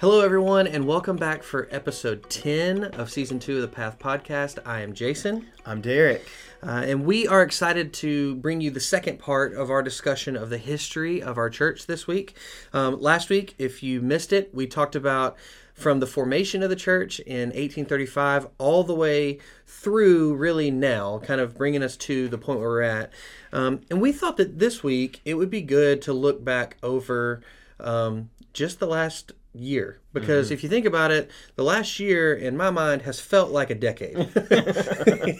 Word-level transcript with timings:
Hello, 0.00 0.20
everyone, 0.20 0.68
and 0.68 0.86
welcome 0.86 1.16
back 1.16 1.42
for 1.42 1.66
episode 1.72 2.30
10 2.30 2.84
of 2.84 3.10
season 3.10 3.40
two 3.40 3.56
of 3.56 3.62
the 3.62 3.66
Path 3.66 3.98
Podcast. 3.98 4.60
I 4.64 4.82
am 4.82 4.92
Jason, 4.92 5.48
I'm 5.66 5.80
Derek. 5.80 6.24
uh, 6.62 6.84
and 6.86 7.04
we 7.04 7.26
are 7.26 7.42
excited 7.42 7.92
to 7.94 8.36
bring 8.36 8.60
you 8.60 8.70
the 8.70 8.78
second 8.78 9.18
part 9.18 9.54
of 9.54 9.70
our 9.70 9.82
discussion 9.82 10.36
of 10.36 10.50
the 10.50 10.58
history 10.58 11.20
of 11.20 11.36
our 11.36 11.50
church 11.50 11.86
this 11.86 12.06
week. 12.06 12.36
Um, 12.72 13.00
last 13.00 13.28
week, 13.28 13.56
if 13.58 13.82
you 13.82 14.00
missed 14.00 14.32
it, 14.32 14.54
we 14.54 14.68
talked 14.68 14.94
about 14.94 15.36
from 15.74 15.98
the 15.98 16.06
formation 16.06 16.62
of 16.62 16.70
the 16.70 16.76
church 16.76 17.18
in 17.18 17.48
1835 17.48 18.46
all 18.58 18.84
the 18.84 18.94
way 18.94 19.38
through 19.66 20.36
really 20.36 20.70
now, 20.70 21.18
kind 21.18 21.40
of 21.40 21.58
bringing 21.58 21.82
us 21.82 21.96
to 21.96 22.28
the 22.28 22.38
point 22.38 22.60
where 22.60 22.68
we're 22.68 22.82
at. 22.82 23.12
Um, 23.52 23.80
and 23.90 24.00
we 24.00 24.12
thought 24.12 24.36
that 24.36 24.60
this 24.60 24.84
week 24.84 25.20
it 25.24 25.34
would 25.34 25.50
be 25.50 25.62
good 25.62 26.00
to 26.02 26.12
look 26.12 26.44
back 26.44 26.76
over 26.84 27.42
um, 27.80 28.30
just 28.52 28.78
the 28.80 28.86
last 28.86 29.32
year. 29.54 30.00
Because 30.12 30.50
if 30.50 30.62
you 30.62 30.68
think 30.68 30.84
about 30.84 31.10
it 31.10 31.30
the 31.56 31.62
last 31.62 32.00
year 32.00 32.34
in 32.34 32.56
my 32.56 32.70
mind 32.70 33.02
has 33.02 33.20
felt 33.20 33.50
like 33.50 33.70
a 33.70 33.74
decade. 33.74 34.16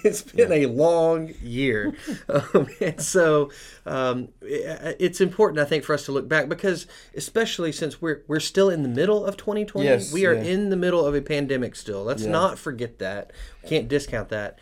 It's 0.04 0.22
been 0.22 0.52
a 0.52 0.66
long 0.66 1.32
year. 1.42 1.94
Um, 2.28 2.68
and 2.80 3.00
so 3.00 3.50
um, 3.86 4.28
i- 4.42 4.94
it's 4.98 5.20
important 5.20 5.58
i 5.60 5.64
think 5.64 5.82
for 5.84 5.94
us 5.94 6.04
to 6.04 6.12
look 6.12 6.28
back 6.28 6.48
because 6.48 6.86
especially 7.16 7.72
since 7.72 8.02
we're 8.02 8.22
we're 8.28 8.38
still 8.40 8.68
in 8.70 8.82
the 8.82 8.88
middle 8.88 9.24
of 9.24 9.36
2020 9.36 9.86
Yes, 9.86 10.12
we 10.12 10.26
are 10.26 10.34
yeah. 10.34 10.42
in 10.42 10.68
the 10.70 10.76
middle 10.76 11.04
of 11.06 11.14
a 11.14 11.22
pandemic 11.22 11.74
still. 11.74 12.04
Let's 12.04 12.24
not 12.24 12.58
forget 12.58 12.98
that. 12.98 13.32
We 13.62 13.68
can't 13.70 13.88
discount 13.88 14.28
that 14.28 14.58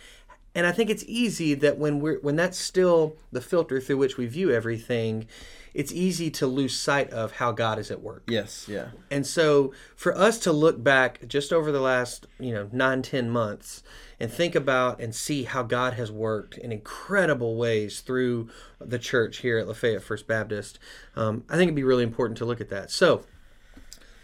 and 0.57 0.67
I 0.67 0.73
think 0.73 0.89
it's 0.89 1.05
easy 1.07 1.53
that 1.53 1.77
when 1.77 2.01
we're 2.01 2.19
when 2.21 2.35
that's 2.35 2.57
still 2.57 3.17
the 3.31 3.43
filter 3.43 3.79
through 3.79 3.99
which 3.99 4.17
we 4.17 4.25
view 4.25 4.51
everything, 4.51 5.27
it's 5.75 5.93
easy 5.93 6.31
to 6.31 6.47
lose 6.47 6.75
sight 6.75 7.11
of 7.11 7.33
how 7.33 7.53
God 7.53 7.79
is 7.79 7.91
at 7.91 8.01
work. 8.01 8.23
Yes, 8.27 8.67
yeah. 8.67 8.89
And 9.11 9.27
so 9.27 9.75
for 9.95 10.17
us 10.17 10.39
to 10.41 10.53
look 10.53 10.83
back 10.83 11.29
just 11.29 11.53
over 11.53 11.71
the 11.71 11.83
last, 11.83 12.27
you 12.41 12.55
know, 12.55 12.71
nine, 12.73 13.03
ten 13.03 13.29
months 13.29 13.83
and 14.19 14.33
think 14.33 14.55
about 14.55 14.99
and 14.99 15.15
see 15.15 15.43
how 15.43 15.63
God 15.63 15.93
has 15.93 16.11
worked 16.11 16.57
in 16.57 16.73
incredible 16.73 17.57
ways 17.57 18.01
through 18.01 18.49
the 18.81 18.99
church 18.99 19.39
here 19.39 19.59
at 19.59 19.69
Lafayette 19.69 20.03
First 20.03 20.27
Baptist, 20.27 20.79
um, 21.17 21.45
I 21.51 21.57
think 21.57 21.69
it'd 21.69 21.77
be 21.77 21.85
really 21.85 22.03
important 22.03 22.39
to 22.39 22.47
look 22.47 22.63
at 22.63 22.71
that. 22.71 22.91
So 22.91 23.27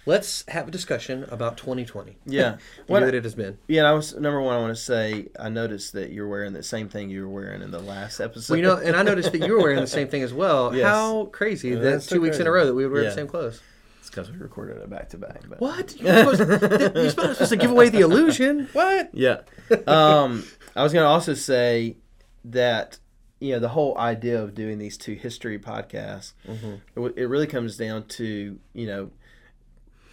let's 0.07 0.45
have 0.49 0.69
a 0.69 0.71
discussion 0.71 1.25
about 1.31 1.57
2020. 1.57 2.17
Yeah. 2.27 2.57
the 2.87 2.93
year 2.93 3.05
that 3.07 3.15
it 3.15 3.25
has 3.25 3.35
been. 3.35 3.59
Yeah, 3.69 3.85
I 3.85 3.93
was 3.93 4.15
number 4.15 4.41
one. 4.41 4.57
I 4.57 4.61
want 4.61 4.75
to 4.77 4.83
say 4.83 5.29
I 5.39 5.49
noticed 5.49 5.93
that 5.95 6.11
you're 6.11 6.29
wearing 6.29 6.53
the 6.53 6.63
same 6.63 6.89
thing 6.89 7.11
you 7.11 7.23
were 7.23 7.29
wearing 7.43 7.63
in 7.63 7.71
the 7.71 7.79
last 7.81 8.21
episode. 8.21 8.53
Well, 8.53 8.59
you 8.59 8.65
know, 8.65 8.77
and 8.77 8.97
I 8.97 9.03
noticed 9.03 9.33
that 9.33 9.47
you 9.47 9.53
were 9.55 9.63
wearing 9.63 9.81
the 9.81 9.87
same 9.87 10.09
thing 10.09 10.23
as 10.23 10.33
well. 10.35 10.75
Yes. 10.83 10.87
How 10.87 11.27
crazy 11.27 11.75
that 11.75 11.81
that's 11.81 12.07
so 12.07 12.17
two 12.17 12.23
weeks 12.23 12.39
in 12.39 12.47
a 12.47 12.51
row 12.51 12.67
that 12.67 12.75
we 12.75 12.85
would 12.85 12.93
wear 12.93 13.03
Yeah. 13.03 13.11
the 13.11 13.15
same 13.15 13.27
clothes. 13.29 13.61
it's 14.01 14.09
because 14.11 14.31
we 14.31 14.39
recorded 14.39 14.79
it 14.79 14.89
back 14.91 15.09
to 15.11 15.19
back. 15.19 15.43
But 15.49 15.61
What? 15.61 16.01
You're 16.01 16.35
supposed, 16.35 16.97
you're 16.97 17.11
supposed 17.11 17.49
to 17.51 17.57
give 17.57 17.71
away 17.71 17.89
the 17.91 18.01
illusion. 18.01 18.69
What? 18.73 19.11
yeah, 19.13 19.43
um, 19.87 20.45
I 20.75 20.83
was 20.83 20.93
going 20.93 21.05
to 21.05 21.09
also 21.09 21.35
say 21.35 21.97
that 22.45 22.99
you 23.41 23.53
know 23.53 23.59
the 23.59 23.69
whole 23.69 23.97
idea 23.99 24.41
of 24.43 24.55
doing 24.55 24.79
these 24.79 24.97
two 24.97 25.15
history 25.15 25.59
podcasts, 25.59 26.33
Mm-hmm. 26.49 26.67
it, 26.75 26.81
w- 26.97 27.15
it 27.17 27.25
really 27.25 27.47
comes 27.47 27.77
down 27.77 28.05
to 28.19 28.59
you 28.73 28.87
know. 28.87 29.11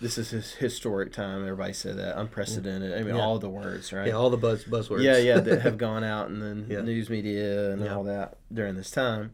This 0.01 0.17
is 0.17 0.29
his 0.29 0.53
historic 0.53 1.11
time. 1.11 1.41
Everybody 1.43 1.73
said 1.73 1.97
that 1.97 2.17
unprecedented. 2.17 2.93
I 2.93 3.03
mean, 3.03 3.15
Yeah. 3.15 3.21
all 3.21 3.37
the 3.37 3.49
words, 3.49 3.91
right? 3.91 4.07
Yeah, 4.07 4.13
all 4.13 4.29
the 4.29 4.37
buzz 4.37 4.63
buzzwords. 4.63 5.03
yeah, 5.03 5.17
yeah, 5.17 5.39
that 5.41 5.61
have 5.61 5.77
gone 5.89 6.03
out 6.05 6.29
in 6.29 6.39
the 6.39 6.73
Yeah. 6.75 6.81
news 6.81 7.09
media 7.09 7.71
and 7.71 7.83
Yeah. 7.83 7.95
all 7.95 8.03
that 8.05 8.37
during 8.53 8.75
this 8.75 8.91
time. 8.91 9.33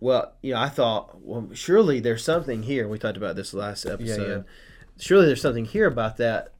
Well, 0.00 0.32
you 0.42 0.52
know, 0.54 0.60
I 0.60 0.68
thought, 0.68 1.20
well, 1.22 1.48
surely 1.54 1.98
there's 1.98 2.22
something 2.22 2.62
here. 2.62 2.86
We 2.86 2.98
talked 2.98 3.16
about 3.16 3.34
this 3.34 3.52
last 3.52 3.84
episode. 3.84 4.44
Surely 5.00 5.26
there's 5.26 5.40
something 5.42 5.64
here 5.64 5.86
about 5.86 6.16
that. 6.18 6.52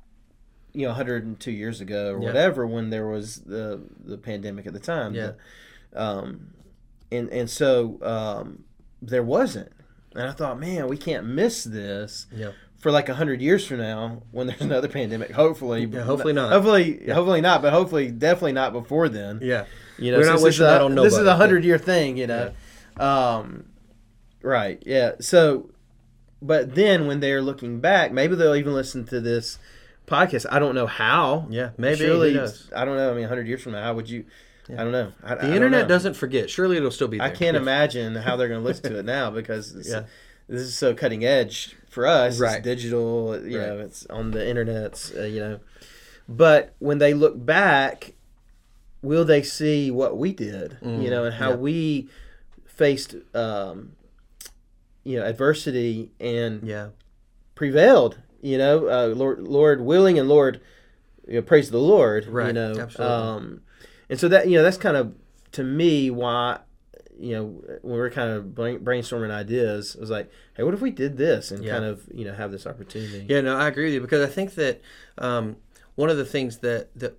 You 0.73 0.83
know, 0.83 0.89
102 0.91 1.51
years 1.53 1.81
ago 1.81 2.11
or 2.13 2.19
whatever, 2.19 2.67
when 2.67 2.91
there 2.91 3.07
was 3.07 3.37
the 3.37 3.81
the 4.05 4.19
pandemic 4.19 4.67
at 4.67 4.73
the 4.73 4.79
time. 4.81 5.15
Yeah. 5.15 5.33
The- 5.93 6.03
um, 6.03 6.55
and 7.11 7.29
and 7.31 7.49
so 7.49 7.99
um, 8.03 8.65
there 9.01 9.23
wasn't. 9.23 9.73
And 10.15 10.25
I 10.29 10.33
thought, 10.33 10.59
man, 10.59 10.89
we 10.89 10.97
can't 10.97 11.27
miss 11.27 11.65
this 11.65 12.27
Yeah. 12.35 12.53
for 12.79 12.91
like 12.91 13.09
hundred 13.09 13.41
years 13.41 13.67
from 13.67 13.79
now 13.79 14.23
when 14.31 14.47
there's 14.47 14.61
another 14.61 14.89
pandemic. 14.99 15.31
Hopefully, 15.33 15.85
Yeah, 15.85 16.01
hopefully 16.03 16.33
not. 16.33 16.51
Hopefully, 16.53 17.01
hopefully 17.13 17.41
not. 17.41 17.63
But 17.63 17.73
hopefully, 17.73 18.11
definitely 18.11 18.53
not 18.53 18.73
before 18.73 19.09
then. 19.09 19.41
Yeah. 19.43 19.67
You 19.99 20.13
know, 20.13 20.19
We're 20.19 20.27
not 20.27 20.33
this 20.33 20.41
is 20.41 20.45
wishing 20.45 20.67
that 20.67 20.81
on 20.83 20.95
nobody. 20.95 21.11
This 21.11 21.19
is 21.21 21.27
a 21.27 21.37
hundred 21.37 21.65
year 21.65 21.79
thing. 21.79 22.17
You 22.17 22.27
know, 22.29 22.53
um, 22.99 23.67
right? 24.43 24.83
Yeah. 24.87 25.13
So, 25.21 25.71
but 26.41 26.75
then 26.75 27.07
when 27.07 27.21
they're 27.21 27.43
looking 27.43 27.81
back, 27.81 28.13
maybe 28.13 28.35
they'll 28.37 28.55
even 28.55 28.75
listen 28.75 29.05
to 29.07 29.21
this 29.21 29.59
podcast. 30.07 30.47
I 30.51 30.59
don't 30.59 30.75
know 30.75 30.87
how. 30.87 31.47
Yeah, 31.51 31.71
maybe. 31.77 31.99
Surely. 31.99 32.39
I 32.75 32.85
don't 32.85 32.97
know. 32.97 33.11
I 33.11 33.15
mean, 33.15 33.29
hundred 33.29 33.47
years 33.49 33.61
from 33.63 33.73
now, 33.73 33.83
how 33.83 33.95
would 33.95 34.09
you? 34.09 34.25
I 34.71 34.77
don't 34.77 34.93
know. 34.93 35.13
I, 35.23 35.35
The 35.37 35.55
internet 35.55 35.89
doesn't 35.89 36.15
forget. 36.15 36.51
Surely 36.51 36.77
it'll 36.77 36.91
still 36.91 37.09
be 37.09 37.19
there. 37.19 37.27
I 37.27 37.31
can't 37.31 37.55
Yeah. 37.55 37.63
imagine 37.63 38.15
how 38.17 38.37
they're 38.37 38.49
going 38.49 38.61
to 38.61 38.67
listen 38.67 38.91
to 38.93 38.99
it 38.99 39.05
now 39.05 39.31
because 39.31 39.75
Yeah. 39.89 40.05
this 40.49 40.61
is 40.63 40.75
so 40.77 40.95
cutting 40.95 41.25
edge 41.25 41.75
for 41.89 42.07
us. 42.07 42.39
Right. 42.39 42.57
It's 42.57 42.65
digital, 42.65 43.41
you 43.47 43.59
Right. 43.59 43.67
know, 43.69 43.79
it's 43.81 44.05
on 44.07 44.33
the 44.33 44.47
internet, 44.47 45.11
uh, 45.17 45.23
you 45.23 45.41
know. 45.41 45.61
But 46.29 46.75
when 46.79 46.99
they 46.99 47.15
look 47.15 47.45
back, 47.45 48.13
will 49.01 49.25
they 49.25 49.43
see 49.43 49.91
what 49.91 50.19
we 50.19 50.33
did, 50.33 50.77
you 50.83 51.09
know, 51.09 51.25
and 51.25 51.35
how 51.35 51.51
yeah. 51.51 51.57
we 51.57 52.09
faced, 52.67 53.15
um, 53.35 53.93
you 55.05 55.19
know, 55.19 55.25
adversity 55.25 56.11
and 56.21 56.63
Yeah. 56.67 56.89
prevailed, 57.55 58.19
you 58.43 58.59
know, 58.59 58.89
uh, 58.89 59.15
Lord, 59.15 59.41
Lord 59.41 59.81
willing 59.81 60.19
and 60.19 60.29
Lord, 60.29 60.61
you 61.27 61.37
know, 61.37 61.43
praise 61.43 61.71
the 61.71 61.79
Lord, 61.79 62.27
you 62.27 62.31
Right, 62.33 62.55
know. 62.55 62.75
absolutely. 62.79 63.05
Um, 63.17 63.61
and 64.09 64.19
so 64.19 64.29
that, 64.29 64.49
you 64.49 64.57
know, 64.57 64.63
that's 64.63 64.77
kind 64.77 64.97
of, 64.97 65.15
to 65.53 65.65
me, 65.65 66.11
why, 66.11 66.61
you 67.19 67.35
know, 67.35 67.45
when 67.83 67.95
we 67.95 67.99
we're 67.99 68.11
kind 68.11 68.31
of 68.31 68.45
brainstorming 68.47 69.31
ideas, 69.31 69.95
it 69.95 70.01
was 70.01 70.11
like, 70.11 70.31
hey, 70.57 70.63
what 70.63 70.75
if 70.75 70.81
we 70.81 70.91
did 70.91 71.17
this 71.17 71.51
and 71.51 71.65
Yeah. 71.65 71.73
kind 71.73 71.85
of, 71.85 72.05
you 72.13 72.25
know, 72.25 72.33
have 72.33 72.51
this 72.53 72.67
opportunity? 72.67 73.25
Yeah, 73.29 73.41
no, 73.41 73.57
I 73.57 73.69
agree 73.69 73.85
with 73.87 73.95
you 73.95 74.01
because 74.01 74.27
I 74.29 74.31
think 74.33 74.55
that 74.55 74.81
um, 75.19 75.57
one 75.97 76.11
of 76.11 76.17
the 76.17 76.25
things 76.25 76.59
that 76.59 76.89
that 76.99 77.19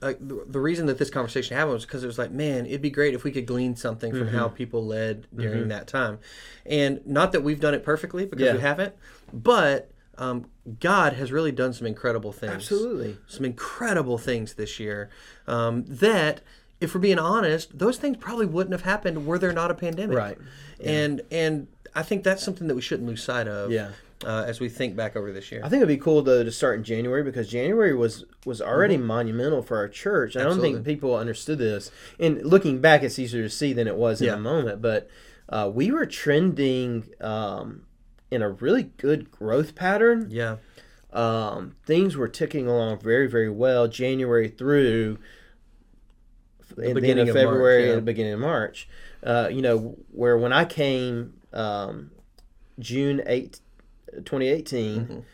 like 0.00 0.18
the, 0.26 0.44
the 0.48 0.60
reason 0.60 0.86
that 0.86 0.98
this 0.98 1.10
conversation 1.10 1.56
happened 1.56 1.74
was 1.74 1.84
because 1.84 2.04
it 2.04 2.06
was 2.06 2.18
like, 2.18 2.30
man, 2.30 2.66
it'd 2.66 2.80
be 2.80 2.90
great 2.90 3.14
if 3.14 3.24
we 3.24 3.32
could 3.32 3.46
glean 3.46 3.76
something 3.76 4.12
from 4.12 4.28
how 4.28 4.46
Mm-hmm. 4.46 4.54
people 4.56 4.86
led 4.86 5.26
during 5.36 5.68
that 5.68 5.86
time, 5.88 6.18
and 6.64 7.04
not 7.06 7.32
that 7.32 7.42
we've 7.42 7.60
done 7.60 7.74
it 7.74 7.84
perfectly 7.84 8.24
because 8.24 8.44
Yeah. 8.46 8.54
we 8.54 8.60
haven't, 8.60 8.94
but 9.32 9.90
um, 10.18 10.46
God 10.80 11.14
has 11.14 11.30
really 11.32 11.52
done 11.52 11.72
some 11.72 11.86
incredible 11.86 12.32
things. 12.32 12.52
Absolutely. 12.52 13.16
some 13.26 13.44
incredible 13.44 14.18
things 14.18 14.54
this 14.54 14.78
year 14.80 15.10
um, 15.46 15.84
that 15.86 16.40
if 16.80 16.94
we're 16.94 17.00
being 17.00 17.18
honest 17.18 17.78
those 17.78 17.96
things 17.98 18.16
probably 18.18 18.46
wouldn't 18.46 18.72
have 18.72 18.82
happened 18.82 19.26
were 19.26 19.38
there 19.38 19.52
not 19.52 19.70
a 19.70 19.74
pandemic 19.74 20.16
Right. 20.16 20.38
and 20.82 21.22
and 21.30 21.66
i 21.94 22.02
think 22.02 22.24
that's 22.24 22.42
something 22.42 22.66
that 22.68 22.74
we 22.74 22.82
shouldn't 22.82 23.08
lose 23.08 23.22
sight 23.22 23.46
of 23.48 23.70
Yeah. 23.70 23.90
uh, 24.24 24.44
as 24.46 24.58
we 24.60 24.68
think 24.68 24.94
back 24.96 25.16
over 25.16 25.32
this 25.32 25.50
year 25.52 25.60
I 25.64 25.68
think 25.68 25.78
it'd 25.82 25.88
be 25.88 26.02
cool 26.02 26.20
though 26.22 26.42
to 26.44 26.50
start 26.52 26.76
in 26.78 26.84
January 26.84 27.22
because 27.22 27.48
January 27.48 27.94
was 27.94 28.24
was 28.44 28.60
already 28.60 28.96
monumental 28.98 29.62
for 29.62 29.76
our 29.78 29.88
church. 29.88 30.36
I 30.36 30.42
don't 30.42 30.60
think 30.60 30.76
Mm-hmm. 30.76 30.84
People 30.84 31.14
understood 31.16 31.58
this. 31.58 31.90
And 32.18 32.42
looking 32.44 32.80
back, 32.80 33.02
it's 33.02 33.18
easier 33.18 33.42
to 33.42 33.48
see 33.50 33.72
than 33.72 33.86
it 33.88 33.96
was 33.96 34.20
in 34.20 34.28
the 34.28 34.36
moment. 34.38 34.82
But 34.82 35.08
uh, 35.48 35.70
we 35.72 35.90
were 35.90 36.04
trending 36.06 37.04
um, 37.20 37.86
in 38.30 38.42
a 38.42 38.48
really 38.50 38.84
good 38.96 39.30
growth 39.30 39.74
pattern. 39.74 40.28
yeah 40.30 40.56
Um, 41.12 41.76
things 41.86 42.16
were 42.16 42.28
ticking 42.28 42.66
along 42.66 42.98
very 43.00 43.26
very 43.28 43.50
well 43.50 43.86
January 43.88 44.48
through 44.48 45.18
the, 46.76 46.94
beginning 46.94 47.28
of 47.28 47.36
of 47.36 47.42
March, 47.42 47.44
February 47.46 47.82
yeah. 47.84 47.88
and 47.90 47.98
the 47.98 48.02
beginning 48.02 48.32
of 48.32 48.40
March. 48.40 48.88
Uh, 49.22 49.48
you 49.50 49.62
know 49.62 49.96
where 50.10 50.36
when 50.36 50.52
I 50.52 50.64
came 50.64 51.34
um, 51.52 52.10
June 52.78 53.22
8, 53.26 53.60
2018, 54.24 55.24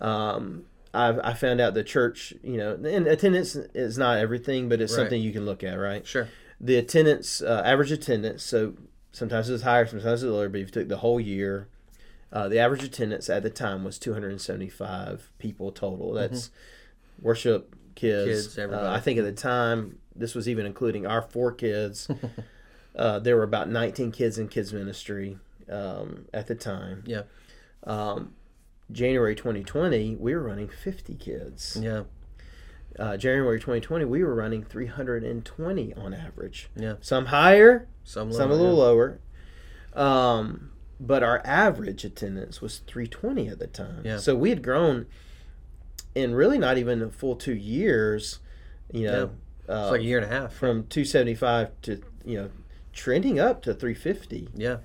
Mm-hmm. 0.00 0.04
um, 0.04 0.64
I, 0.94 1.08
I 1.30 1.34
found 1.34 1.60
out 1.60 1.74
the 1.74 1.84
church, 1.84 2.32
you 2.42 2.56
know, 2.56 2.72
and 2.74 3.06
attendance 3.06 3.54
is 3.54 3.98
not 3.98 4.18
everything, 4.18 4.70
but 4.70 4.80
it's 4.80 4.92
Right. 4.92 5.02
something 5.02 5.20
you 5.20 5.32
can 5.32 5.44
look 5.44 5.62
at, 5.62 5.74
right? 5.74 6.06
sure 6.06 6.28
The 6.58 6.76
attendance, 6.76 7.42
uh, 7.42 7.62
average 7.64 7.92
attendance, 7.92 8.42
so 8.42 8.74
sometimes 9.12 9.50
it's 9.50 9.62
higher, 9.64 9.86
sometimes 9.86 10.22
it's 10.22 10.30
lower, 10.32 10.48
but 10.48 10.60
if 10.62 10.68
you 10.68 10.72
took 10.72 10.88
the 10.88 10.96
whole 10.96 11.20
year, 11.20 11.68
uh, 12.32 12.48
the 12.48 12.58
average 12.58 12.82
attendance 12.82 13.28
at 13.30 13.42
the 13.42 13.50
time 13.50 13.84
was 13.84 13.98
275 13.98 15.30
people 15.38 15.72
total. 15.72 16.12
That's 16.12 16.50
worship 17.20 17.74
kids. 17.94 18.48
Mm-hmm. 18.48 18.72
Kids, 18.72 18.72
uh. 18.72 18.90
I 18.90 19.00
think 19.00 19.18
at 19.18 19.24
the 19.24 19.32
time, 19.32 19.98
this 20.14 20.34
was 20.34 20.48
even 20.48 20.66
including 20.66 21.06
our 21.06 21.22
four 21.22 21.52
kids. 21.52 22.08
uh, 22.96 23.18
there 23.18 23.36
were 23.36 23.42
about 23.44 23.68
19 23.68 24.12
kids 24.12 24.38
in 24.38 24.48
kids 24.48 24.72
ministry 24.72 25.38
um, 25.70 26.26
at 26.34 26.46
the 26.46 26.54
time. 26.54 27.04
yeah 27.06 27.22
Um, 27.84 28.34
January 28.90 29.34
2020, 29.34 30.16
we 30.16 30.34
were 30.34 30.42
running 30.42 30.68
50 30.68 31.14
kids. 31.14 31.78
yeah 31.80 32.04
Uh, 32.98 33.16
January 33.16 33.58
2020, 33.58 34.04
we 34.06 34.22
were 34.24 34.34
running 34.34 34.64
320 34.64 35.94
on 35.94 36.14
average. 36.14 36.68
yeah 36.76 36.94
Some 37.00 37.26
higher, 37.26 37.86
some, 38.04 38.32
some 38.32 38.50
a 38.50 38.54
little 38.54 38.76
yeah. 38.76 38.82
lower. 38.82 39.20
Um, 39.94 40.70
but 41.00 41.22
our 41.22 41.40
average 41.44 42.04
attendance 42.04 42.60
was 42.60 42.78
320 42.86 43.48
at 43.48 43.58
the 43.58 43.66
time. 43.66 44.02
Yeah. 44.04 44.18
So 44.18 44.34
we 44.36 44.50
had 44.50 44.62
grown 44.62 45.06
in 46.14 46.34
really 46.34 46.58
not 46.58 46.78
even 46.78 47.02
a 47.02 47.10
full 47.10 47.36
two 47.36 47.54
years. 47.54 48.40
You 48.92 49.06
know, 49.06 49.30
It's 49.60 49.68
uh, 49.70 49.90
like 49.90 50.00
a 50.00 50.04
year 50.04 50.18
and 50.18 50.26
a 50.26 50.34
half. 50.34 50.52
from 50.52 50.86
275 50.86 51.70
to 51.82 52.00
you 52.24 52.38
know 52.38 52.50
trending 52.92 53.38
up 53.38 53.62
to 53.62 53.72
350 53.74 54.48
Yeah. 54.56 54.78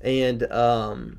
and 0.00 0.44
um 0.52 1.18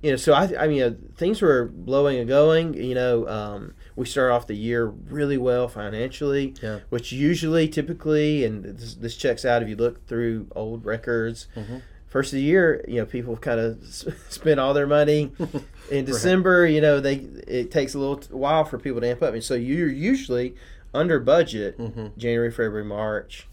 you 0.00 0.10
know 0.10 0.16
so 0.16 0.32
i 0.32 0.44
i 0.58 0.66
mean 0.66 0.82
uh, 0.82 0.94
things 1.16 1.42
were 1.42 1.66
blowing 1.66 2.16
and 2.18 2.26
going 2.28 2.72
you 2.74 2.94
know 2.94 3.28
um 3.28 3.74
we 3.96 4.06
start 4.06 4.30
off 4.32 4.46
the 4.46 4.54
year 4.54 4.86
really 4.86 5.36
well 5.36 5.68
financially 5.68 6.54
Yeah. 6.62 6.78
which 6.88 7.12
usually 7.12 7.68
typically 7.68 8.44
and 8.44 8.64
this, 8.64 8.94
this 8.94 9.14
checks 9.16 9.44
out 9.44 9.62
if 9.62 9.68
you 9.68 9.76
look 9.76 10.06
through 10.06 10.46
old 10.56 10.84
records 10.86 11.48
Mhm. 11.54 11.82
First 12.08 12.32
of 12.32 12.36
the 12.36 12.42
year 12.42 12.84
you 12.88 12.96
know 12.96 13.06
people 13.06 13.36
kind 13.36 13.60
of 13.60 13.78
spend 14.28 14.58
all 14.58 14.72
their 14.74 14.86
money 14.86 15.30
in 15.90 16.04
december 16.04 16.66
you 16.66 16.80
know 16.80 17.00
they 17.00 17.14
it 17.46 17.70
takes 17.70 17.94
a 17.94 17.98
little 17.98 18.20
while 18.36 18.64
for 18.64 18.78
people 18.78 19.00
to 19.00 19.06
amp 19.08 19.22
up 19.22 19.34
and 19.34 19.44
so 19.44 19.54
you're 19.54 19.88
usually 19.88 20.54
under 20.94 21.20
budget 21.20 21.76
Mhm. 21.78 22.16
january 22.16 22.50
february 22.50 22.84
march 22.84 23.46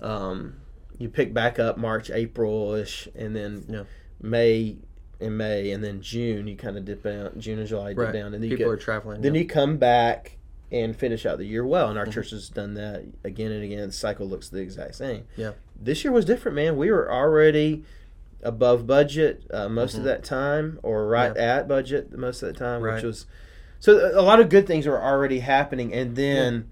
um, 0.00 0.54
you 0.98 1.08
pick 1.08 1.32
back 1.34 1.58
up 1.58 1.76
march 1.78 2.10
april-ish 2.10 3.08
and 3.14 3.34
then 3.34 3.64
Yeah. 3.68 3.82
may 4.20 4.76
and 5.20 5.36
may 5.38 5.70
and 5.72 5.82
then 5.82 6.00
june 6.00 6.46
you 6.46 6.56
kind 6.56 6.76
of 6.76 6.84
dip 6.84 7.02
down 7.02 7.32
june 7.38 7.58
and 7.58 7.66
july 7.68 7.88
dip 7.90 7.98
Right. 7.98 8.12
down 8.12 8.34
and 8.34 8.42
then 8.42 8.50
you 8.50 8.56
People 8.56 8.72
get, 8.72 8.80
are 8.80 8.82
traveling. 8.84 9.20
then 9.22 9.34
yeah. 9.34 9.40
you 9.42 9.46
come 9.48 9.78
back 9.78 10.36
and 10.72 10.96
finish 10.96 11.24
out 11.24 11.38
the 11.38 11.44
year 11.46 11.64
well 11.64 11.88
and 11.88 11.98
our 11.98 12.06
Mhm. 12.06 12.12
church 12.12 12.30
has 12.30 12.48
done 12.48 12.74
that 12.74 13.04
again 13.24 13.52
and 13.52 13.62
again 13.62 13.86
the 13.86 13.92
cycle 13.92 14.26
looks 14.28 14.48
the 14.48 14.58
exact 14.60 14.96
same 14.96 15.24
Yeah. 15.36 15.52
this 15.80 16.02
year 16.04 16.12
was 16.12 16.24
different 16.24 16.56
man 16.56 16.76
we 16.76 16.90
were 16.90 17.10
already 17.12 17.84
above 18.42 18.86
budget 18.86 19.42
uh, 19.52 19.68
most 19.68 19.94
Mhm. 19.94 19.98
of 19.98 20.04
that 20.04 20.24
time 20.24 20.78
or 20.82 21.06
right 21.06 21.36
at 21.36 21.68
budget 21.68 22.16
most 22.16 22.42
of 22.42 22.48
that 22.48 22.56
time 22.58 22.82
Right. 22.82 22.94
which 22.96 23.04
was 23.04 23.26
so 23.78 24.10
a 24.18 24.22
lot 24.22 24.40
of 24.40 24.48
good 24.48 24.66
things 24.66 24.86
were 24.86 25.00
already 25.00 25.38
happening 25.40 25.92
and 25.94 26.16
then 26.16 26.66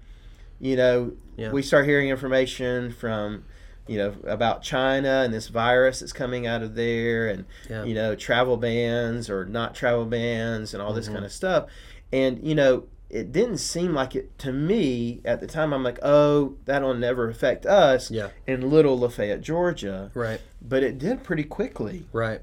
you 0.59 0.75
know 0.75 1.11
Yeah. 1.37 1.51
we 1.51 1.61
start 1.61 1.85
hearing 1.85 2.09
information 2.09 2.91
from 2.91 3.43
you 3.87 3.97
know 3.97 4.15
about 4.25 4.61
china 4.61 5.21
and 5.23 5.33
this 5.33 5.47
virus 5.47 5.99
that's 5.99 6.11
coming 6.13 6.45
out 6.47 6.61
of 6.63 6.75
there 6.75 7.27
and 7.27 7.45
Yeah. 7.69 7.83
you 7.85 7.93
know 7.93 8.15
travel 8.15 8.57
bans 8.57 9.29
or 9.29 9.45
not 9.45 9.73
travel 9.75 10.05
bans 10.05 10.73
and 10.73 10.81
all 10.83 10.91
this 10.93 11.07
Mhm. 11.07 11.13
kind 11.13 11.25
of 11.25 11.31
stuff 11.31 11.67
and 12.11 12.39
you 12.45 12.55
know 12.55 12.83
it 13.09 13.31
didn't 13.31 13.57
seem 13.59 13.93
like 13.93 14.15
it 14.15 14.37
to 14.39 14.51
me 14.51 15.21
at 15.25 15.39
the 15.39 15.47
time 15.47 15.73
i'm 15.73 15.83
like 15.83 15.99
oh 16.01 16.55
that'll 16.65 16.93
never 16.95 17.29
affect 17.29 17.65
us 17.65 18.09
Yeah. 18.09 18.29
in 18.47 18.69
little 18.69 18.97
lafayette 18.99 19.41
georgia 19.41 20.09
Right. 20.13 20.41
but 20.61 20.81
it 20.83 20.97
did 20.97 21.23
pretty 21.23 21.43
quickly 21.43 22.05
Right. 22.11 22.41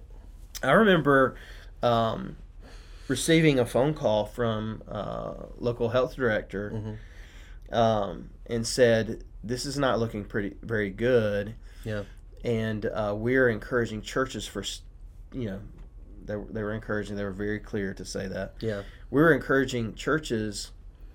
i 0.62 0.70
remember 0.72 1.34
um, 1.82 2.36
receiving 3.08 3.58
a 3.58 3.66
phone 3.66 3.92
call 3.94 4.24
from 4.24 4.82
uh, 4.88 5.34
local 5.58 5.88
health 5.90 6.14
director 6.16 6.70
Mhm. 7.72 7.76
um, 7.76 8.30
and 8.46 8.66
said 8.66 9.24
this 9.42 9.66
is 9.66 9.76
not 9.78 9.98
looking 9.98 10.24
pretty 10.24 10.54
very 10.62 10.90
good 10.90 11.54
Yeah. 11.84 12.04
and 12.44 12.86
uh, 12.86 13.14
we're 13.16 13.48
encouraging 13.48 14.02
churches 14.02 14.46
for 14.46 14.62
you 15.32 15.46
know 15.46 15.60
they, 16.24 16.36
were- 16.36 16.46
they 16.52 16.62
were 16.62 16.72
encouraging 16.72 17.16
they 17.16 17.24
were 17.24 17.32
very 17.32 17.58
clear 17.58 17.92
to 17.94 18.04
say 18.04 18.28
that 18.28 18.54
Yeah. 18.60 18.82
We 19.12 19.20
were 19.20 19.32
encouraging 19.32 19.94
churches 19.94 20.72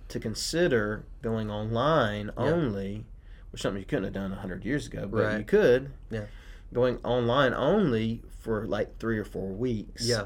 to 0.07 0.19
consider 0.19 1.03
going 1.21 1.49
online 1.51 2.27
Yeah. 2.37 2.43
only 2.43 3.05
which 3.51 3.59
is 3.59 3.63
something 3.63 3.79
you 3.79 3.85
couldn't 3.85 4.03
have 4.05 4.13
done 4.13 4.31
100 4.31 4.63
years 4.63 4.85
ago 4.87 5.07
but 5.11 5.23
Right. 5.23 5.37
you 5.39 5.43
could 5.43 5.89
Yeah. 6.11 6.25
going 6.73 6.97
online 7.03 7.53
only 7.53 8.21
for 8.39 8.65
like 8.67 8.97
three 8.99 9.17
or 9.17 9.25
four 9.25 9.49
weeks 9.51 10.07
Yeah. 10.07 10.25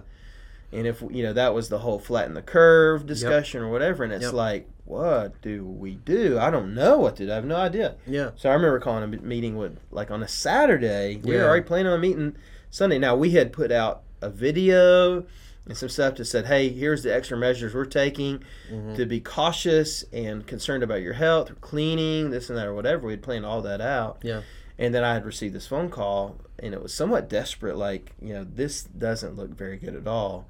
and 0.72 0.86
if 0.86 1.02
you 1.10 1.24
know 1.24 1.34
that 1.34 1.54
was 1.54 1.70
the 1.70 1.80
whole 1.80 1.98
flatten 1.98 2.34
the 2.34 2.42
curve 2.42 3.06
discussion 3.06 3.62
or 3.62 3.70
whatever 3.72 4.04
and 4.04 4.12
it's 4.14 4.26
Yep. 4.26 4.34
like 4.34 4.70
what 4.86 5.42
do 5.42 5.64
we 5.64 5.96
do 5.96 6.38
i 6.38 6.50
don't 6.50 6.74
know 6.76 6.98
what 6.98 7.16
to 7.16 7.26
do 7.26 7.32
i 7.32 7.36
have 7.36 7.46
no 7.46 7.56
idea 7.56 7.96
Yeah. 8.06 8.32
so 8.36 8.50
I 8.50 8.54
remember 8.54 8.80
calling 8.80 9.04
a 9.04 9.08
meeting 9.08 9.56
with 9.56 9.78
like 9.92 10.12
on 10.12 10.22
a 10.22 10.28
Saturday. 10.28 11.22
We 11.24 11.36
were 11.38 11.44
already 11.46 11.64
planning 11.64 11.92
on 11.94 12.02
meeting 12.02 12.36
Sunday. 12.70 12.98
Now 13.00 13.16
we 13.16 13.32
had 13.32 13.54
put 13.54 13.72
out 13.72 14.04
a 14.22 14.30
video 14.30 15.26
and 15.72 15.78
some 15.78 15.88
stuff 15.90 16.16
that 16.16 16.26
said, 16.26 16.46
"Hey, 16.48 16.68
here's 16.70 17.02
the 17.02 17.16
extra 17.16 17.38
measures 17.38 17.74
we're 17.74 17.86
taking 17.86 18.44
Mhm. 18.70 18.96
to 18.98 19.06
be 19.06 19.22
cautious 19.22 20.04
and 20.12 20.46
concerned 20.46 20.84
about 20.84 21.02
your 21.02 21.14
health, 21.14 21.60
cleaning, 21.62 22.30
this 22.30 22.50
and 22.50 22.58
that, 22.58 22.68
or 22.68 22.74
whatever." 22.74 23.08
We 23.08 23.14
had 23.14 23.22
planned 23.24 23.46
all 23.46 23.62
that 23.62 23.80
out. 23.80 24.20
Yeah. 24.22 24.42
And 24.78 24.94
then 24.94 25.04
I 25.06 25.14
had 25.14 25.26
received 25.26 25.56
this 25.56 25.68
phone 25.68 25.90
call, 25.90 26.42
and 26.60 26.74
it 26.74 26.84
was 26.84 26.94
somewhat 26.94 27.30
desperate. 27.30 27.78
Like, 27.78 28.12
you 28.22 28.34
know, 28.34 28.44
this 28.44 28.84
doesn't 28.84 29.38
look 29.38 29.52
very 29.52 29.78
good 29.78 29.96
at 29.96 30.08
all. 30.08 30.48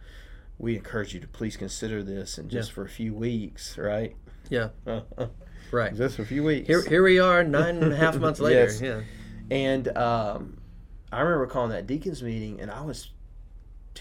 We 0.58 0.76
encourage 0.76 1.14
you 1.14 1.20
to 1.20 1.28
please 1.28 1.56
consider 1.56 2.02
this, 2.02 2.38
and 2.40 2.50
just 2.50 2.70
Yeah. 2.70 2.74
for 2.76 2.84
a 2.86 2.90
few 2.90 3.14
weeks, 3.14 3.78
right? 3.78 4.16
Yeah. 4.50 4.70
Right. 5.72 5.96
just 5.96 6.18
for 6.18 6.24
a 6.24 6.26
few 6.26 6.44
weeks. 6.44 6.68
Here, 6.68 6.82
here 6.82 7.02
we 7.04 7.20
are, 7.20 7.44
nine 7.46 7.78
and 7.82 7.94
a 7.94 7.96
half 7.96 8.18
months 8.20 8.40
later. 8.42 8.64
Yes. 8.64 8.82
Yeah. 8.82 9.02
And 9.50 9.88
um, 9.98 10.58
I 11.14 11.22
remember 11.22 11.46
calling 11.46 11.72
that 11.72 11.88
deacons 11.88 12.22
meeting, 12.22 12.60
and 12.60 12.70
I 12.72 12.82
was 12.82 13.10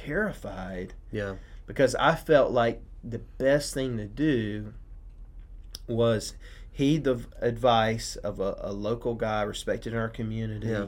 terrified 0.05 0.95
Yeah. 1.11 1.37
because 1.67 1.95
I 1.97 2.15
felt 2.15 2.51
like 2.53 2.83
the 3.03 3.19
best 3.19 3.75
thing 3.75 3.97
to 3.99 4.07
do 4.07 4.75
was 5.87 6.35
heed 6.73 7.05
the 7.05 7.21
advice 7.41 8.17
of 8.17 8.41
a, 8.41 8.57
a 8.61 8.73
local 8.73 9.15
guy 9.15 9.43
respected 9.43 9.93
in 9.93 9.99
our 9.99 10.09
community. 10.09 10.69
Yeah. 10.69 10.87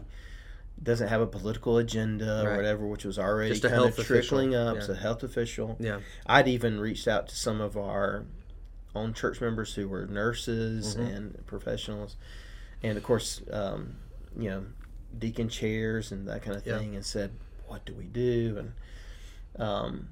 Doesn't 0.82 1.08
have 1.08 1.20
a 1.20 1.26
political 1.26 1.78
agenda 1.78 2.44
or 2.44 2.56
whatever, 2.56 2.86
which 2.86 3.04
was 3.04 3.18
already 3.18 3.58
kind 3.60 3.74
of 3.74 3.84
official. 3.90 4.04
trickling 4.04 4.54
up. 4.54 4.76
Yeah. 4.76 4.82
So, 4.82 4.94
health 4.94 5.22
official. 5.22 5.76
Yeah. 5.78 6.00
I'd 6.26 6.48
even 6.48 6.80
reached 6.80 7.06
out 7.06 7.28
to 7.28 7.36
some 7.36 7.60
of 7.60 7.76
our 7.76 8.24
own 8.94 9.14
church 9.14 9.40
members 9.40 9.74
who 9.74 9.88
were 9.88 10.06
nurses 10.06 10.96
Mhm. 10.96 11.16
and 11.16 11.46
professionals, 11.46 12.16
and 12.82 12.98
of 12.98 13.04
course, 13.04 13.40
um, 13.50 13.96
you 14.36 14.50
know, 14.50 14.64
deacon 15.18 15.48
chairs 15.48 16.10
and 16.12 16.26
that 16.28 16.42
kind 16.42 16.56
of 16.56 16.66
Yeah. 16.66 16.78
thing, 16.78 16.94
and 16.94 17.04
said, 17.04 17.30
"What 17.66 17.84
do 17.84 17.94
we 17.94 18.04
do?" 18.06 18.56
And 18.58 18.72
um, 19.58 20.08